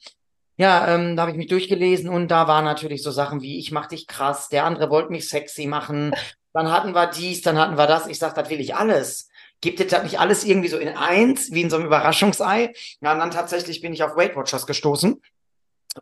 [0.56, 3.72] Ja, ähm, da habe ich mich durchgelesen und da waren natürlich so Sachen wie, ich
[3.72, 6.14] mach dich krass, der andere wollte mich sexy machen,
[6.54, 8.08] dann hatten wir dies, dann hatten wir das.
[8.08, 9.27] Ich sag, das will ich alles
[9.62, 12.74] gibt es das nicht alles irgendwie so in eins, wie in so einem Überraschungsei?
[13.02, 15.22] Ja, und dann tatsächlich bin ich auf Weight Watchers gestoßen.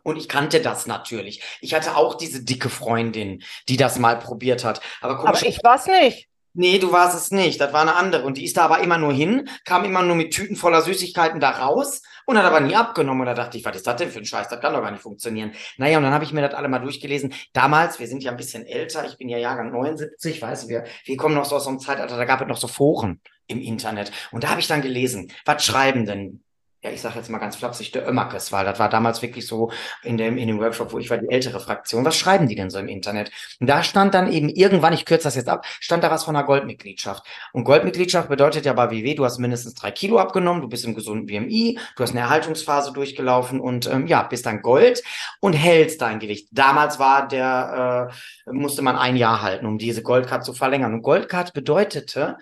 [0.02, 1.42] Und ich kannte das natürlich.
[1.60, 4.82] Ich hatte auch diese dicke Freundin, die das mal probiert hat.
[5.00, 6.28] Aber, aber ich war's nicht.
[6.52, 7.60] Nee, du warst es nicht.
[7.60, 8.24] Das war eine andere.
[8.24, 11.40] Und die ist da aber immer nur hin, kam immer nur mit Tüten voller Süßigkeiten
[11.40, 13.22] da raus und hat aber nie abgenommen.
[13.22, 14.48] Und da dachte ich, was ist das denn für ein Scheiß?
[14.48, 15.52] Das kann doch gar nicht funktionieren.
[15.78, 17.32] Naja, und dann habe ich mir das alle mal durchgelesen.
[17.54, 20.84] Damals, wir sind ja ein bisschen älter, ich bin ja Jahrgang 79, weißt du, wir,
[21.04, 23.60] wir kommen noch so aus so einem Zeitalter, da gab es noch so Foren im
[23.60, 24.12] Internet.
[24.32, 26.42] Und da habe ich dann gelesen, was schreiben denn
[26.86, 29.72] ja, ich sage jetzt mal ganz flapsig, der Ömmerkes, weil das war damals wirklich so
[30.04, 32.04] in dem, in dem Workshop, wo ich war, die ältere Fraktion.
[32.04, 33.32] Was schreiben die denn so im Internet?
[33.60, 36.36] Und da stand dann eben irgendwann, ich kürze das jetzt ab, stand da was von
[36.36, 37.24] einer Goldmitgliedschaft.
[37.52, 40.94] Und Goldmitgliedschaft bedeutet ja bei WW, du hast mindestens drei Kilo abgenommen, du bist im
[40.94, 45.02] gesunden BMI, du hast eine Erhaltungsphase durchgelaufen und ähm, ja, bist dann Gold
[45.40, 46.48] und hältst dein Gewicht.
[46.52, 48.12] Damals war der,
[48.46, 50.94] äh, musste man ein Jahr halten, um diese Goldcard zu verlängern.
[50.94, 52.36] Und Goldcard bedeutete,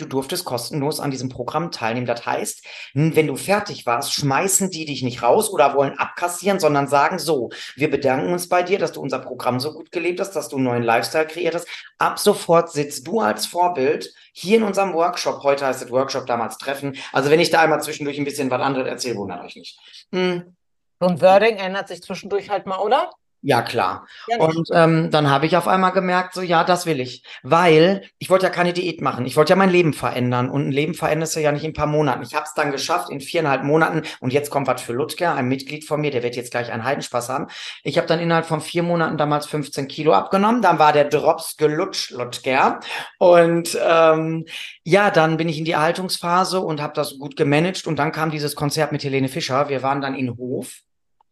[0.00, 2.06] du durftest kostenlos an diesem Programm teilnehmen.
[2.06, 6.88] Das heißt, wenn du fertig warst, schmeißen die dich nicht raus oder wollen abkassieren, sondern
[6.88, 10.32] sagen so, wir bedanken uns bei dir, dass du unser Programm so gut gelebt hast,
[10.32, 11.68] dass du einen neuen Lifestyle kreiert hast.
[11.98, 15.42] Ab sofort sitzt du als Vorbild hier in unserem Workshop.
[15.42, 16.96] Heute heißt es Workshop, damals Treffen.
[17.12, 19.78] Also wenn ich da einmal zwischendurch ein bisschen was anderes erzähle, wundert euch nicht.
[20.12, 20.56] Hm.
[21.02, 23.10] Ein Wording ändert sich zwischendurch halt mal, oder?
[23.42, 24.06] Ja, klar.
[24.28, 27.24] Ja, und ähm, dann habe ich auf einmal gemerkt, so ja, das will ich.
[27.42, 29.24] Weil ich wollte ja keine Diät machen.
[29.24, 30.50] Ich wollte ja mein Leben verändern.
[30.50, 32.22] Und ein Leben veränderst du ja nicht in ein paar Monaten.
[32.22, 34.02] Ich habe es dann geschafft in viereinhalb Monaten.
[34.20, 36.84] Und jetzt kommt was für Ludger, ein Mitglied von mir, der wird jetzt gleich einen
[36.84, 37.46] Heidenspaß haben.
[37.82, 40.60] Ich habe dann innerhalb von vier Monaten damals 15 Kilo abgenommen.
[40.60, 42.80] Dann war der Drops gelutscht, Ludger.
[43.18, 44.44] Und ähm,
[44.84, 47.86] ja, dann bin ich in die Erhaltungsphase und habe das gut gemanagt.
[47.86, 49.70] Und dann kam dieses Konzert mit Helene Fischer.
[49.70, 50.82] Wir waren dann in Hof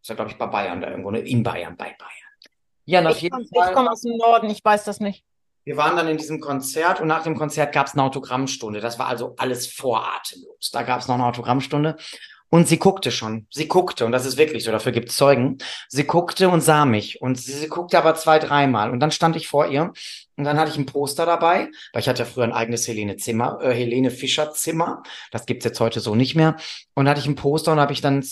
[0.09, 1.18] ist ja, glaube ich, bei Bayern da irgendwo, ne?
[1.18, 2.12] in Bayern, bei Bayern.
[2.87, 3.68] Ja, auf jeden komm, Fall.
[3.68, 5.23] Ich komme aus dem Norden, ich weiß das nicht.
[5.64, 8.81] Wir waren dann in diesem Konzert und nach dem Konzert gab es eine Autogrammstunde.
[8.81, 10.71] Das war also alles voratemlos.
[10.73, 11.97] Da gab es noch eine Autogrammstunde.
[12.49, 13.47] Und sie guckte schon.
[13.51, 15.59] Sie guckte, und das ist wirklich so, dafür gibt es Zeugen.
[15.88, 17.21] Sie guckte und sah mich.
[17.21, 18.90] Und sie, sie guckte aber zwei, dreimal.
[18.90, 19.92] Und dann stand ich vor ihr.
[20.37, 23.16] Und dann hatte ich ein Poster dabei, weil ich hatte ja früher ein eigenes Helene
[23.16, 25.03] Zimmer, äh, Helene Fischer Zimmer.
[25.31, 26.57] Das gibt's jetzt heute so nicht mehr.
[26.94, 28.25] Und da hatte ich ein Poster und habe ich dann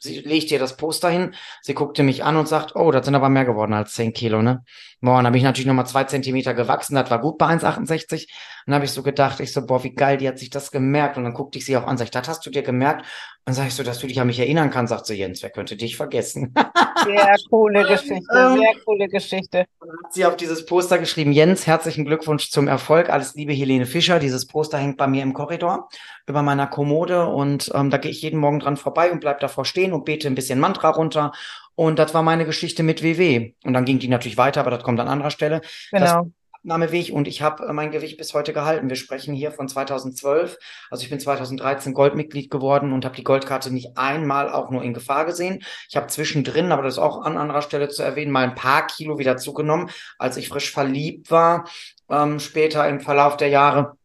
[0.00, 3.14] sie legt ihr das Poster hin, sie guckte mich an und sagt, oh, das sind
[3.14, 4.64] aber mehr geworden als 10 Kilo, ne?
[5.00, 8.28] Boah, dann habe ich natürlich nochmal zwei Zentimeter gewachsen, das war gut bei 1,68.
[8.68, 11.16] Dann habe ich so gedacht, ich so, boah, wie geil, die hat sich das gemerkt.
[11.16, 13.06] Und dann guckte ich sie auch an, sag ich, das hast du dir gemerkt?
[13.46, 15.48] Und sag ich so, dass du dich an mich erinnern kannst, sagt sie, Jens, wer
[15.48, 16.52] könnte dich vergessen?
[17.06, 19.64] Sehr coole Geschichte, sehr coole Geschichte.
[19.78, 23.54] Und dann hat sie auf dieses Poster geschrieben, Jens, herzlichen Glückwunsch zum Erfolg, alles liebe
[23.54, 24.18] Helene Fischer.
[24.18, 25.88] Dieses Poster hängt bei mir im Korridor
[26.26, 29.64] über meiner Kommode und ähm, da gehe ich jeden Morgen dran vorbei und bleib davor
[29.64, 31.32] stehen und bete ein bisschen Mantra runter.
[31.74, 33.52] Und das war meine Geschichte mit WW.
[33.64, 35.62] Und dann ging die natürlich weiter, aber das kommt an anderer Stelle.
[35.92, 36.32] Genau.
[36.68, 38.88] Abnahmeweg und ich habe äh, mein Gewicht bis heute gehalten.
[38.88, 40.58] Wir sprechen hier von 2012.
[40.90, 44.92] Also ich bin 2013 Goldmitglied geworden und habe die Goldkarte nicht einmal auch nur in
[44.92, 45.62] Gefahr gesehen.
[45.88, 48.86] Ich habe zwischendrin, aber das ist auch an anderer Stelle zu erwähnen, mal ein paar
[48.86, 51.66] Kilo wieder zugenommen, als ich frisch verliebt war,
[52.10, 53.96] ähm, später im Verlauf der Jahre.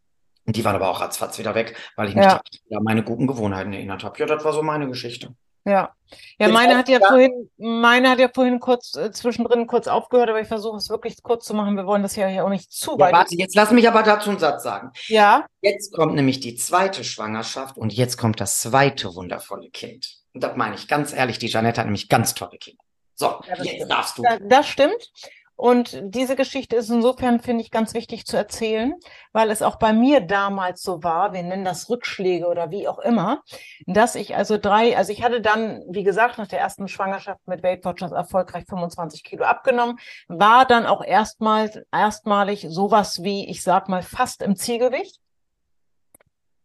[0.45, 2.41] Und die waren aber auch ratzfatz wieder weg, weil ich mich ja.
[2.75, 4.17] an meine guten Gewohnheiten erinnert habe.
[4.19, 5.33] Ja, das war so meine Geschichte.
[5.65, 5.93] Ja.
[6.37, 10.41] Ja, meine hat ja vorhin, meine hat ja vorhin kurz äh, zwischendrin kurz aufgehört, aber
[10.41, 11.75] ich versuche es wirklich kurz zu machen.
[11.75, 13.13] Wir wollen das ja hier auch nicht zu ja, weit.
[13.13, 14.91] Warte, jetzt lass mich aber dazu einen Satz sagen.
[15.07, 15.45] Ja.
[15.61, 20.17] Jetzt kommt nämlich die zweite Schwangerschaft und jetzt kommt das zweite wundervolle Kind.
[20.33, 22.83] Und das meine ich ganz ehrlich, die Janette hat nämlich ganz tolle Kinder.
[23.15, 24.23] So, ja, jetzt darfst du.
[24.41, 25.11] Das stimmt.
[25.55, 28.95] Und diese Geschichte ist insofern, finde ich, ganz wichtig zu erzählen,
[29.33, 32.99] weil es auch bei mir damals so war, wir nennen das Rückschläge oder wie auch
[32.99, 33.41] immer,
[33.85, 37.61] dass ich also drei, also ich hatte dann, wie gesagt, nach der ersten Schwangerschaft mit
[37.61, 43.89] Weight Watchers erfolgreich 25 Kilo abgenommen, war dann auch erstmal, erstmalig sowas wie, ich sag
[43.89, 45.19] mal, fast im Zielgewicht.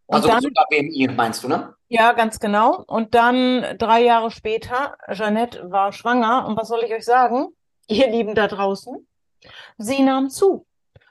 [0.07, 1.75] Und also dann, sogar BMI meinst du, ne?
[1.89, 2.83] ja, ganz genau.
[2.87, 6.47] Und dann drei Jahre später, Jeanette war schwanger.
[6.47, 7.49] Und was soll ich euch sagen?
[7.89, 9.07] Ihr Lieben da draußen,
[9.79, 10.67] sie nahm zu.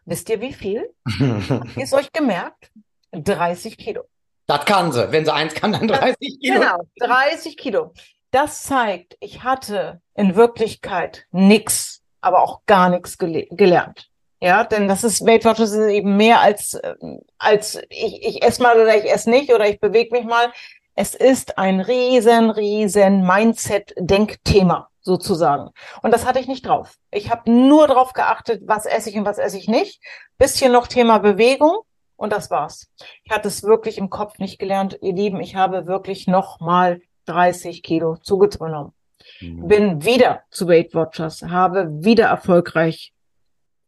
[0.05, 0.93] Wisst ihr wie viel?
[1.49, 2.71] Habt ihr es euch gemerkt?
[3.11, 4.03] 30 Kilo.
[4.45, 5.11] Das kann sie.
[5.11, 6.59] Wenn sie eins kann, dann 30 Kilo.
[6.59, 7.93] Genau, 30 Kilo.
[8.31, 14.09] Das zeigt, ich hatte in Wirklichkeit nichts, aber auch gar nichts gele gelernt.
[14.39, 16.95] Ja, denn das ist Weight Watchers ist eben mehr als, äh,
[17.39, 20.53] als ich, ich esse mal oder ich esse nicht oder ich bewege mich mal.
[20.99, 25.69] Es ist ein riesen, riesen Mindset-Denkthema sozusagen.
[26.01, 26.95] Und das hatte ich nicht drauf.
[27.11, 30.01] Ich habe nur drauf geachtet, was esse ich und was esse ich nicht.
[30.39, 31.77] Bisschen noch Thema Bewegung
[32.15, 32.91] und das war's.
[33.23, 35.39] Ich hatte es wirklich im Kopf nicht gelernt, ihr Lieben.
[35.39, 38.91] Ich habe wirklich noch mal 30 Kilo zugenommen.
[39.39, 39.67] Mhm.
[39.67, 43.13] Bin wieder zu Weight Watchers, habe wieder erfolgreich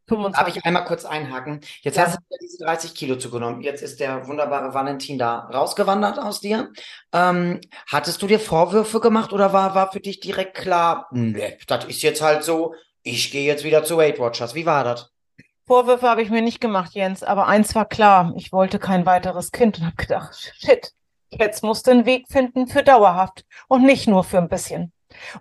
[0.09, 0.45] 25.
[0.45, 1.61] Darf ich einmal kurz einhaken?
[1.81, 2.07] Jetzt Ja.
[2.07, 3.61] hast du diese 30 Kilo zugenommen.
[3.61, 6.71] Jetzt ist der wunderbare Valentin da rausgewandert aus dir.
[7.13, 11.85] Ähm, hattest du dir Vorwürfe gemacht oder war, war für dich direkt klar, nee, das
[11.85, 14.55] ist jetzt halt so, ich gehe jetzt wieder zu Weight Watchers.
[14.55, 15.11] Wie war das?
[15.65, 19.51] Vorwürfe habe ich mir nicht gemacht, Jens, aber eins war klar, ich wollte kein weiteres
[19.51, 20.91] Kind und habe gedacht, shit,
[21.29, 24.91] jetzt musst du einen Weg finden für dauerhaft und nicht nur für ein bisschen.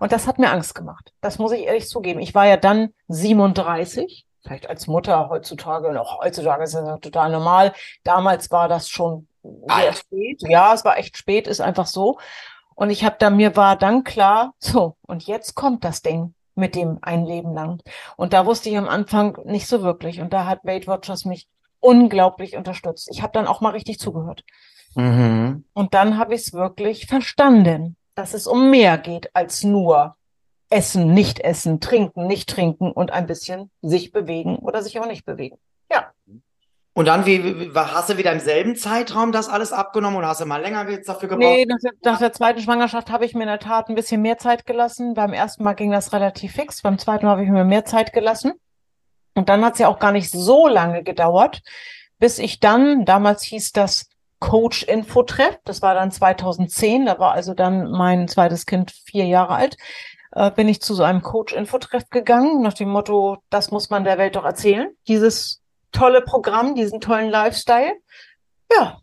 [0.01, 1.13] Und das hat mir Angst gemacht.
[1.23, 2.21] Das muss ich ehrlich zugeben.
[2.21, 7.73] Ich war ja dann 37, vielleicht als Mutter heutzutage, noch heutzutage ist das total normal.
[8.05, 9.99] Damals war das schon sehr Alt.
[9.99, 10.43] spät.
[10.49, 12.19] Ja, es war echt spät, ist einfach so.
[12.75, 16.75] Und ich habe da, mir war dann klar, so, und jetzt kommt das Ding mit
[16.75, 17.83] dem ein Leben lang.
[18.17, 20.21] Und da wusste ich am Anfang nicht so wirklich.
[20.21, 21.47] Und da hat Weight Watchers mich
[21.81, 23.09] unglaublich unterstützt.
[23.13, 24.45] Ich habe dann auch mal richtig zugehört.
[24.95, 25.65] Mhm.
[25.75, 30.17] Und dann habe ich es wirklich verstanden, dass es um mehr geht als nur
[30.71, 35.25] essen, nicht essen, trinken, nicht trinken und ein bisschen sich bewegen oder sich auch nicht
[35.25, 35.59] bewegen.
[35.91, 36.11] Ja,
[36.95, 40.47] Und dann, wie, hast du wieder im selben Zeitraum das alles abgenommen oder hast du
[40.47, 41.39] mal länger jetzt dafür gebraucht?
[41.39, 44.21] nee, nach der, nach der zweiten Schwangerschaft habe ich mir in der Tat ein bisschen
[44.21, 45.15] mehr Zeit gelassen.
[45.15, 48.13] Beim ersten Mal ging das relativ fix, beim zweiten Mal habe ich mir mehr Zeit
[48.13, 48.53] gelassen.
[49.35, 51.63] Und dann hat es ja auch gar nicht so lange gedauert,
[52.19, 54.09] bis ich dann, damals hieß das
[54.41, 59.55] Coach Infotreff, das war dann 2010, da war also dann mein zweites Kind vier Jahre
[59.55, 59.77] alt,
[60.39, 64.05] äh, bin ich zu so einem Coach Infotreff gegangen, nach dem Motto, das muss man
[64.05, 67.95] der Welt doch erzählen, dieses tolle Programm, diesen tollen Lifestyle.
[68.73, 69.01] Ja,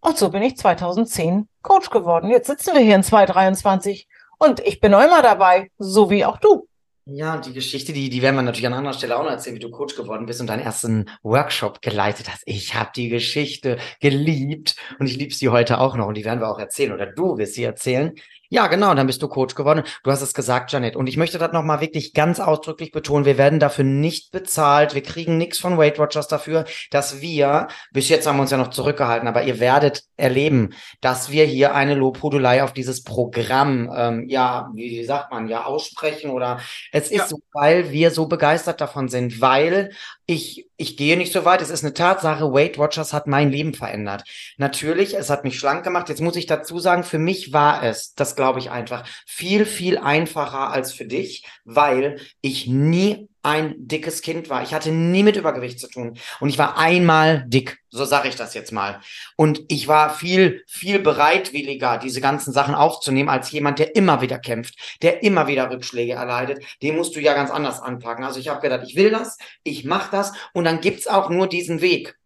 [0.00, 2.30] und so bin ich 2010 Coach geworden.
[2.30, 4.06] Jetzt sitzen wir hier in 2023
[4.38, 6.68] und ich bin auch immer dabei, so wie auch du.
[7.08, 9.54] Ja, und die Geschichte, die, die werden wir natürlich an anderer Stelle auch noch erzählen,
[9.54, 12.42] wie du Coach geworden bist und deinen ersten Workshop geleitet hast.
[12.46, 16.40] Ich habe die Geschichte geliebt und ich liebe sie heute auch noch und die werden
[16.40, 18.12] wir auch erzählen oder du wirst sie erzählen.
[18.48, 19.82] Ja, genau, dann bist du Coach geworden.
[20.04, 20.96] Du hast es gesagt, Janet.
[20.96, 23.24] Und ich möchte das nochmal wirklich ganz ausdrücklich betonen.
[23.24, 24.94] Wir werden dafür nicht bezahlt.
[24.94, 28.56] Wir kriegen nichts von Weight Watchers dafür, dass wir, bis jetzt haben wir uns ja
[28.56, 34.28] noch zurückgehalten, aber ihr werdet erleben, dass wir hier eine Lobhudelei auf dieses Programm, ähm,
[34.28, 36.60] ja, wie sagt man, ja, aussprechen oder
[36.92, 37.26] es ist Ja.
[37.26, 39.90] so, weil wir so begeistert davon sind, weil
[40.26, 41.62] ich, ich gehe nicht so weit.
[41.62, 44.24] Es ist eine Tatsache, Weight Watchers hat mein Leben verändert.
[44.56, 46.08] Natürlich, es hat mich schlank gemacht.
[46.08, 49.98] Jetzt muss ich dazu sagen, für mich war es, das glaube ich einfach, viel, viel
[49.98, 54.64] einfacher als für dich, weil ich nie ein dickes Kind war.
[54.64, 56.18] Ich hatte nie mit Übergewicht zu tun.
[56.40, 57.78] Und ich war einmal dick.
[57.90, 59.00] So sage ich das jetzt mal.
[59.36, 64.40] Und ich war viel, viel bereitwilliger, diese ganzen Sachen aufzunehmen, als jemand, der immer wieder
[64.40, 66.64] kämpft, der immer wieder Rückschläge erleidet.
[66.82, 68.24] Den musst du ja ganz anders anpacken.
[68.24, 71.48] Also ich habe gedacht, ich will das, ich mache das und dann gibt's auch nur
[71.48, 72.16] diesen Weg.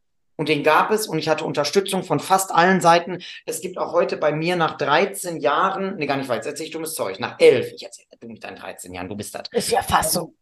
[0.40, 3.18] Und den gab es und ich hatte Unterstützung von fast allen Seiten.
[3.44, 6.70] Es gibt auch heute bei mir nach 13 Jahren, nee, gar nicht weit, jetzt ich
[6.70, 9.42] dummes Zeug, nach 11, ich erzähle du mit deinen 13 Jahren, du bist das.
[9.53, 10.33] Ist ja fast so.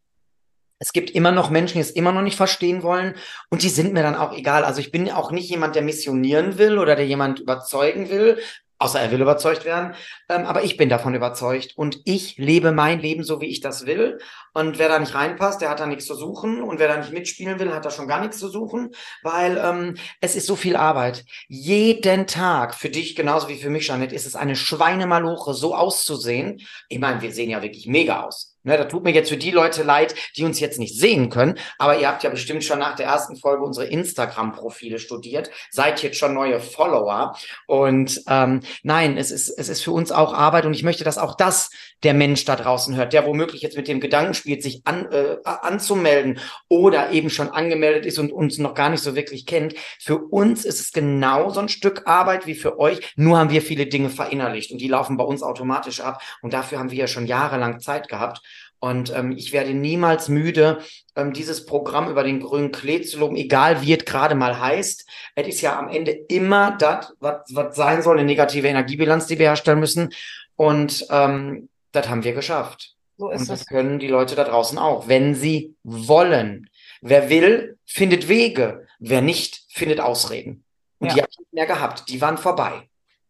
[0.78, 3.16] Es gibt immer noch Menschen, die es immer noch nicht verstehen wollen
[3.50, 4.62] und die sind mir dann auch egal.
[4.62, 8.38] Also ich bin auch nicht jemand, der missionieren will oder der jemand überzeugen will,
[8.78, 9.94] außer er will überzeugt werden.
[10.28, 13.86] Ähm, aber ich bin davon überzeugt und ich lebe mein Leben so, wie ich das
[13.86, 14.18] will.
[14.54, 16.62] Und wer da nicht reinpasst, der hat da nichts zu suchen.
[16.62, 18.90] Und wer da nicht mitspielen will, hat da schon gar nichts zu suchen,
[19.22, 21.24] weil ähm, es ist so viel Arbeit.
[21.48, 26.60] Jeden Tag, für dich genauso wie für mich, Janet, ist es eine Schweinemaloche, so auszusehen.
[26.88, 28.47] Ich meine, wir sehen ja wirklich mega aus.
[28.64, 31.58] Ne, da tut mir jetzt für die Leute leid, die uns jetzt nicht sehen können.
[31.78, 36.18] Aber ihr habt ja bestimmt schon nach der ersten Folge unsere Instagram-Profile studiert, seid jetzt
[36.18, 37.36] schon neue Follower.
[37.66, 41.18] Und ähm, nein, es ist, es ist für uns auch Arbeit und ich möchte, dass
[41.18, 41.70] auch das
[42.02, 45.36] der Mensch da draußen hört, der womöglich jetzt mit dem Gedanken spielt, sich an, äh,
[45.44, 49.74] anzumelden oder eben schon angemeldet ist und uns noch gar nicht so wirklich kennt.
[50.00, 53.86] Für uns ist es genauso ein Stück Arbeit wie für euch, nur haben wir viele
[53.86, 57.26] Dinge verinnerlicht und die laufen bei uns automatisch ab und dafür haben wir ja schon
[57.26, 58.42] jahrelang Zeit gehabt.
[58.80, 60.78] Und ähm, ich werde niemals müde,
[61.16, 65.08] ähm, dieses Programm über den grünen Klee zu loben, egal wie es gerade mal heißt.
[65.34, 69.48] Es ist ja am Ende immer das, was sein soll, eine negative Energiebilanz, die wir
[69.48, 70.10] herstellen müssen.
[70.54, 72.94] Und ähm, das haben wir geschafft.
[73.16, 73.66] So ist Und das es.
[73.66, 76.70] können die Leute da draußen auch, wenn sie wollen.
[77.00, 78.86] Wer will, findet Wege.
[79.00, 80.64] Wer nicht, findet Ausreden.
[81.00, 81.14] Und ja.
[81.14, 82.08] die habe ich nicht mehr gehabt.
[82.08, 82.88] Die waren vorbei.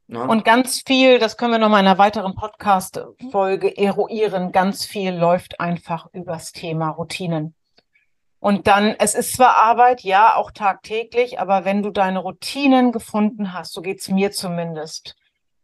[0.09, 0.27] Ne?
[0.27, 5.13] Und ganz viel, das können wir noch mal in einer weiteren Podcast-Folge eruieren, ganz viel
[5.13, 7.55] läuft einfach übers Thema Routinen.
[8.41, 13.53] Und dann, es ist zwar Arbeit, ja, auch tagtäglich, aber wenn du deine Routinen gefunden
[13.53, 15.15] hast, so geht's mir zumindest,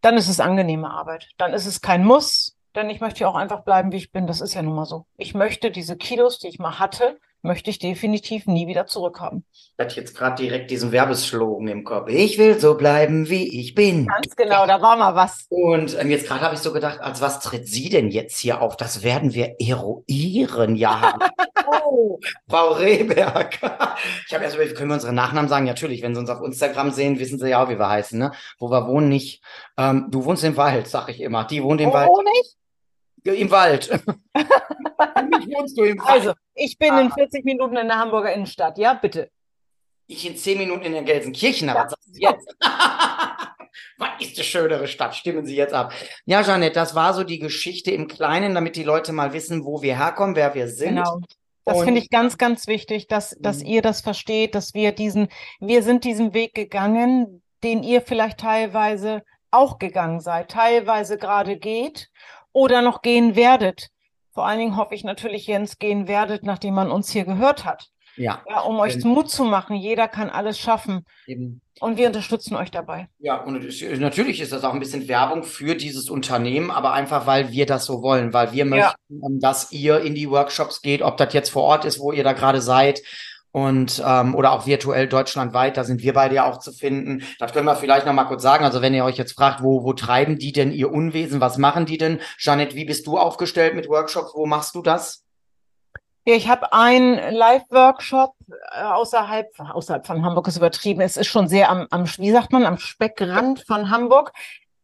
[0.03, 1.31] dann ist es angenehme Arbeit.
[1.39, 4.27] Dann ist es kein Muss, denn ich möchte ja auch einfach bleiben, wie ich bin.
[4.27, 5.07] Das ist ja nun mal so.
[5.17, 9.45] Ich möchte diese Kilos, die ich mal hatte, möchte ich definitiv nie wieder zurückhaben.
[9.53, 12.09] Ich hatte jetzt gerade direkt diesen Werbeslogan im Kopf.
[12.09, 14.07] Ich will so bleiben, wie ich bin.
[14.07, 15.47] Ganz genau, da war mal was.
[15.51, 18.63] Und ähm, jetzt gerade habe ich so gedacht, als was tritt sie denn jetzt hier
[18.63, 18.77] auf?
[18.77, 21.19] Das werden wir eruieren, ja.
[21.85, 23.59] oh, Frau Rehberg.
[24.27, 25.67] ich habe erst überlegt, können wir unsere Nachnamen sagen?
[25.67, 28.33] Natürlich, wenn Sie uns auf Instagram sehen, wissen Sie ja auch, wie wir heißen, ne?
[28.59, 29.43] Wo wir wohnen nicht.
[29.77, 31.45] Ähm, du wohnst im Wald, sag ich immer.
[31.45, 32.09] Die wohnt im Wo Wald.
[32.09, 32.57] Wo nicht?
[33.25, 33.91] Im Wald.
[34.35, 36.09] wohnst du im Wald.
[36.09, 37.01] Also, ich bin ah.
[37.01, 38.79] in 40 Minuten in der Hamburger Innenstadt.
[38.79, 39.31] Ja, bitte.
[40.07, 41.69] Ich in 10 Minuten in der Gelsenkirchen.
[41.69, 41.75] Ja.
[41.75, 42.57] Was sagst du jetzt?
[43.99, 45.15] was ist die schönere Stadt?
[45.15, 45.93] Stimmen Sie jetzt ab.
[46.27, 49.81] Ja, Janette, das war so die Geschichte im Kleinen, damit die Leute mal wissen, wo
[49.81, 50.97] wir herkommen, wer wir sind.
[50.97, 51.21] Genau.
[51.65, 53.67] Das finde ich ganz, ganz wichtig, dass, dass mhm.
[53.67, 55.29] ihr das versteht, dass wir diesen,
[55.61, 62.11] wir sind diesen Weg gegangen, den ihr vielleicht teilweise auch gegangen seid, teilweise gerade geht
[62.55, 63.89] oder noch gehen werdet.
[64.33, 67.91] Vor allen Dingen hoffe ich natürlich, Jens, gehen werdet, nachdem man uns hier gehört hat.
[68.17, 68.43] Ja.
[68.49, 69.77] ja um euch Wenn, Mut zu machen.
[69.77, 71.05] Jeder kann alles schaffen.
[71.27, 71.61] Eben.
[71.81, 73.09] Und wir unterstützen euch dabei.
[73.19, 73.61] Ja, und
[73.99, 77.85] natürlich ist das auch ein bisschen Werbung für dieses Unternehmen, aber einfach, weil wir das
[77.85, 79.29] so wollen, weil wir möchten, ja.
[79.41, 82.33] dass ihr in die Workshops geht, ob das jetzt vor Ort ist, wo ihr da
[82.33, 83.03] gerade seid
[83.55, 87.23] und ähm, oder auch virtuell deutschlandweit, da sind wir beide ja auch zu finden.
[87.39, 88.65] Das können wir vielleicht noch mal kurz sagen.
[88.65, 91.87] Also wenn ihr euch jetzt fragt, wo wo treiben die denn ihr Unwesen, was machen
[91.87, 92.21] die denn?
[92.41, 94.33] Janet, wie bist du aufgestellt mit Workshops?
[94.35, 95.23] Wo machst du das?
[96.27, 98.35] Ja, ich habe einen Live-Workshop
[98.73, 101.01] äh, außerhalb außerhalb von Hamburg ist übertrieben.
[101.01, 104.33] Es ist schon sehr am, am wie sagt man am Speckrand von Hamburg.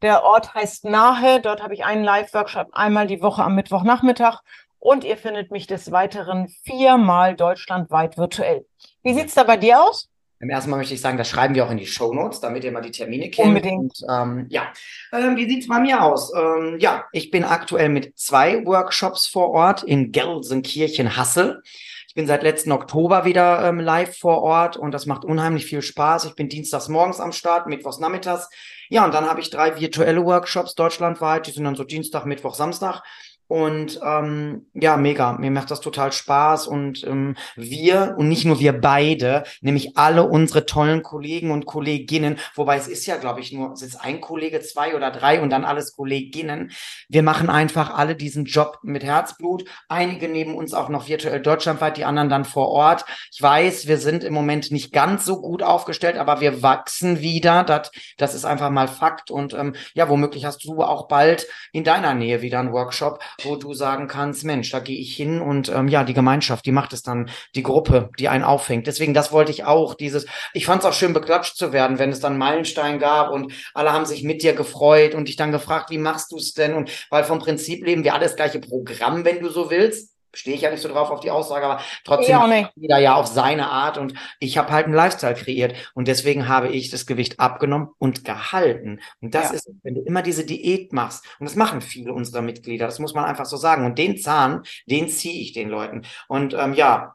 [0.00, 1.40] Der Ort heißt Nahe.
[1.40, 4.42] Dort habe ich einen Live-Workshop einmal die Woche am Mittwochnachmittag
[4.81, 8.66] und ihr findet mich des Weiteren viermal deutschlandweit virtuell.
[9.03, 10.09] Wie sieht's da bei dir aus?
[10.43, 12.64] Im ersten Mal möchte ich sagen, das schreiben wir auch in die Show Notes, damit
[12.64, 13.49] ihr mal die Termine kennt.
[13.49, 14.03] Unbedingt.
[14.03, 14.73] Und, ähm, ja,
[15.12, 16.33] ähm, wie sieht's bei mir aus?
[16.35, 21.62] Ähm, ja, ich bin aktuell mit zwei Workshops vor Ort in Gelsenkirchen-Hassel.
[22.09, 25.83] Ich bin seit letzten Oktober wieder ähm, live vor Ort und das macht unheimlich viel
[25.83, 26.25] Spaß.
[26.25, 28.49] Ich bin dienstags morgens am Start, mittwochs nachmittags.
[28.88, 31.47] Ja, und dann habe ich drei virtuelle Workshops deutschlandweit.
[31.47, 33.03] Die sind dann so Dienstag, Mittwoch, Samstag.
[33.51, 35.33] Und ähm, ja, mega.
[35.33, 36.69] Mir macht das total Spaß.
[36.69, 42.39] Und ähm, wir, und nicht nur wir beide, nämlich alle unsere tollen Kollegen und Kolleginnen,
[42.55, 45.51] wobei es ist ja, glaube ich, nur, es ist ein Kollege, zwei oder drei und
[45.51, 46.71] dann alles Kolleginnen.
[47.09, 49.65] Wir machen einfach alle diesen Job mit Herzblut.
[49.89, 53.05] Einige neben uns auch noch virtuell deutschlandweit, die anderen dann vor Ort.
[53.33, 57.65] Ich weiß, wir sind im Moment nicht ganz so gut aufgestellt, aber wir wachsen wieder.
[57.65, 59.33] Das, das ist einfach mal Fakt.
[59.33, 63.57] Und ähm, ja, womöglich hast du auch bald in deiner Nähe wieder einen Workshop wo
[63.57, 66.92] du sagen kannst, Mensch, da gehe ich hin und ähm, ja, die Gemeinschaft, die macht
[66.92, 68.87] es dann, die Gruppe, die einen auffängt.
[68.87, 72.11] Deswegen, das wollte ich auch, dieses, ich fand es auch schön, beklatscht zu werden, wenn
[72.11, 75.90] es dann Meilenstein gab und alle haben sich mit dir gefreut und dich dann gefragt,
[75.90, 76.74] wie machst du es denn?
[76.74, 80.57] Und weil vom Prinzip leben wir alle das gleiche Programm, wenn du so willst stehe
[80.57, 83.99] ich ja nicht so drauf auf die Aussage, aber trotzdem jeder ja auf seine Art
[83.99, 88.25] und ich habe halt einen Lifestyle kreiert und deswegen habe ich das Gewicht abgenommen und
[88.25, 89.01] gehalten.
[89.21, 89.55] Und das ja.
[89.55, 93.14] ist, wenn du immer diese Diät machst, und das machen viele unserer Mitglieder, das muss
[93.14, 93.85] man einfach so sagen.
[93.85, 96.03] Und den Zahn, den ziehe ich den Leuten.
[96.29, 97.14] Und ähm, ja,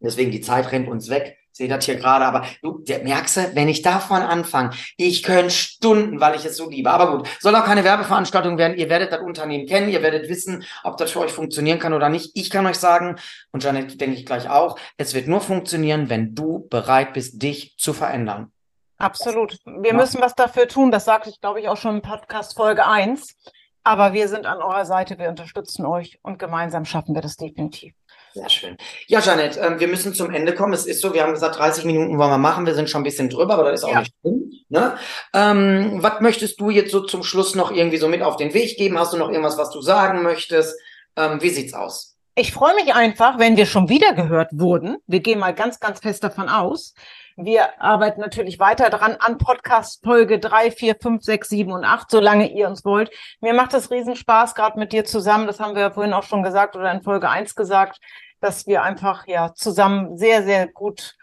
[0.00, 3.68] deswegen die Zeit rennt uns weg sehe das hier gerade, aber du merkst du, wenn
[3.68, 6.90] ich davon anfange, ich könnte Stunden, weil ich es so liebe.
[6.90, 8.76] Aber gut, soll auch keine Werbeveranstaltung werden.
[8.76, 12.08] Ihr werdet das Unternehmen kennen, ihr werdet wissen, ob das für euch funktionieren kann oder
[12.08, 12.32] nicht.
[12.34, 13.16] Ich kann euch sagen,
[13.52, 17.76] und Janet denke ich gleich auch, es wird nur funktionieren, wenn du bereit bist, dich
[17.78, 18.50] zu verändern.
[18.98, 19.58] Absolut.
[19.64, 19.96] Wir ja.
[19.96, 20.90] müssen was dafür tun.
[20.90, 23.36] Das sagte ich, glaube ich, auch schon in Podcast Folge 1.
[23.86, 27.92] Aber wir sind an eurer Seite, wir unterstützen euch und gemeinsam schaffen wir das definitiv.
[28.34, 28.76] Sehr schön.
[29.06, 30.72] Ja, Janet, ähm, wir müssen zum Ende kommen.
[30.72, 32.66] Es ist so, wir haben gesagt, 30 Minuten wollen wir machen.
[32.66, 34.00] Wir sind schon ein bisschen drüber, aber das ist auch ja.
[34.00, 34.50] nicht schlimm.
[34.68, 34.96] Ne?
[35.32, 38.76] Ähm, was möchtest du jetzt so zum Schluss noch irgendwie so mit auf den Weg
[38.76, 38.98] geben?
[38.98, 40.76] Hast du noch irgendwas, was du sagen möchtest?
[41.16, 42.16] Ähm, wie sieht's aus?
[42.34, 44.96] Ich freue mich einfach, wenn wir schon wieder gehört wurden.
[45.06, 46.94] Wir gehen mal ganz, ganz fest davon aus.
[47.36, 52.10] Wir arbeiten natürlich weiter dran an Podcast Folge drei, vier, fünf, sechs, sieben und acht,
[52.10, 53.10] solange ihr uns wollt.
[53.40, 55.48] Mir macht es Riesenspaß, gerade mit dir zusammen.
[55.48, 58.00] Das haben wir ja vorhin auch schon gesagt oder in Folge eins gesagt,
[58.40, 61.16] dass wir einfach ja zusammen sehr, sehr gut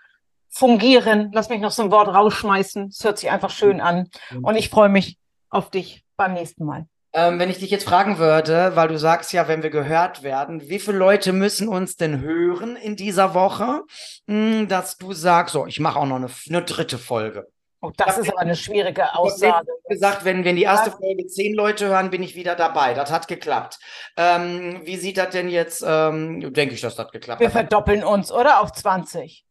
[0.49, 1.31] fungieren.
[1.33, 2.87] Lass mich noch so ein Wort rausschmeißen.
[2.87, 4.09] Es hört sich einfach schön an.
[4.41, 5.17] Und ich freue mich
[5.49, 6.87] auf dich beim nächsten Mal.
[7.13, 10.69] Ähm, wenn ich dich jetzt fragen würde, weil du sagst ja, wenn wir gehört werden,
[10.69, 13.81] wie viele Leute müssen uns denn hören in dieser Woche,
[14.27, 17.47] hm, dass du sagst, so, ich mache auch noch eine, eine, dritte Folge.
[17.81, 19.67] Oh, das ist aber eine schwierige Aussage.
[19.83, 22.93] Ich gesagt, wenn, wenn die erste Folge zehn Leute hören, bin ich wieder dabei.
[22.93, 23.79] Das hat geklappt.
[24.15, 25.83] Ähm, wie sieht das denn jetzt?
[25.85, 27.53] Ähm, denke ich, dass das geklappt wir hat.
[27.53, 28.61] Wir verdoppeln uns, oder?
[28.61, 29.45] Auf 20.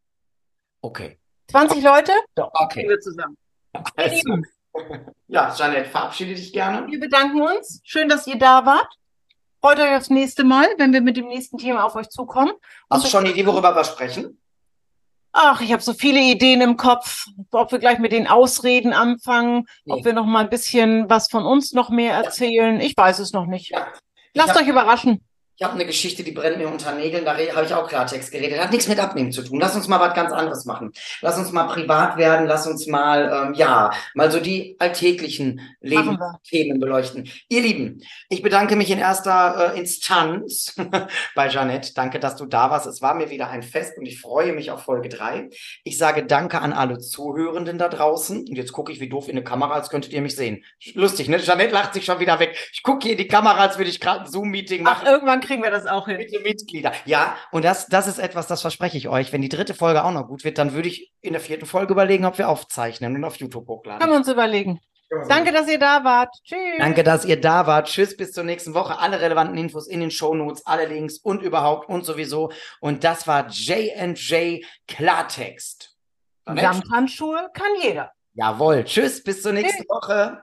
[0.80, 1.18] Okay.
[1.50, 2.12] 20 Leute?
[2.36, 2.50] Doch.
[2.54, 2.88] Okay.
[2.88, 3.36] Wir zusammen.
[3.96, 4.42] Also,
[5.28, 6.86] ja, Janet, verabschiede dich gerne.
[6.90, 7.80] Wir bedanken uns.
[7.84, 8.88] Schön, dass ihr da wart.
[9.60, 12.52] Freut euch aufs nächste Mal, wenn wir mit dem nächsten Thema auf euch zukommen.
[12.88, 14.40] Hast du schon eine Idee, worüber wir sprechen?
[15.32, 19.66] Ach, ich habe so viele Ideen im Kopf, ob wir gleich mit den Ausreden anfangen,
[19.84, 19.92] nee.
[19.92, 22.80] ob wir noch mal ein bisschen was von uns noch mehr erzählen.
[22.80, 23.70] Ich weiß es noch nicht.
[23.70, 23.86] Ja.
[24.34, 25.24] Lasst hab, euch überraschen.
[25.60, 28.58] Ich habe eine Geschichte, die brennt mir unter Nägeln, da habe ich auch Klartext geredet.
[28.58, 29.60] Hat nichts mit Abnehmen zu tun.
[29.60, 30.90] Lass uns mal was ganz anderes machen.
[31.20, 36.80] Lass uns mal privat werden, lass uns mal, ähm, ja, mal so die alltäglichen Lebensthemen
[36.80, 37.28] beleuchten.
[37.50, 38.00] Ihr Lieben,
[38.30, 40.74] ich bedanke mich in erster äh, Instanz
[41.34, 41.92] bei Jeanette.
[41.92, 42.86] Danke, dass du da warst.
[42.86, 45.50] Es war mir wieder ein Fest und ich freue mich auf Folge drei.
[45.84, 48.48] Ich sage Danke an alle Zuhörenden da draußen.
[48.48, 50.64] Und jetzt gucke ich wie doof in eine Kamera, als könntet ihr mich sehen.
[50.94, 51.36] Lustig, ne?
[51.36, 52.56] Jeanette lacht sich schon wieder weg.
[52.72, 55.02] Ich gucke hier in die Kamera, als würde ich gerade ein Zoom-Meeting machen.
[55.02, 56.18] Ach, irgendwann kriegen wir das auch hin.
[56.18, 56.92] Bitte Mitglieder.
[57.06, 59.32] Ja, und das, das ist etwas, das verspreche ich euch.
[59.32, 61.92] Wenn die dritte Folge auch noch gut wird, dann würde ich in der vierten Folge
[61.92, 63.98] überlegen, ob wir aufzeichnen und auf YouTube hochladen.
[63.98, 64.80] Können wir uns überlegen.
[65.28, 66.32] Danke, dass ihr da wart.
[66.44, 66.78] Tschüss.
[66.78, 67.88] Danke, dass ihr da wart.
[67.88, 69.00] Tschüss, bis zur nächsten Woche.
[69.00, 72.52] Alle relevanten Infos in den Show Notes, alle Links und überhaupt und sowieso.
[72.80, 75.96] Und das war J&J Klartext.
[76.46, 78.12] Samthandschuhe kann jeder.
[78.34, 78.84] Jawohl.
[78.84, 79.88] Tschüss, bis zur nächsten Tschüss.
[79.88, 80.42] Woche.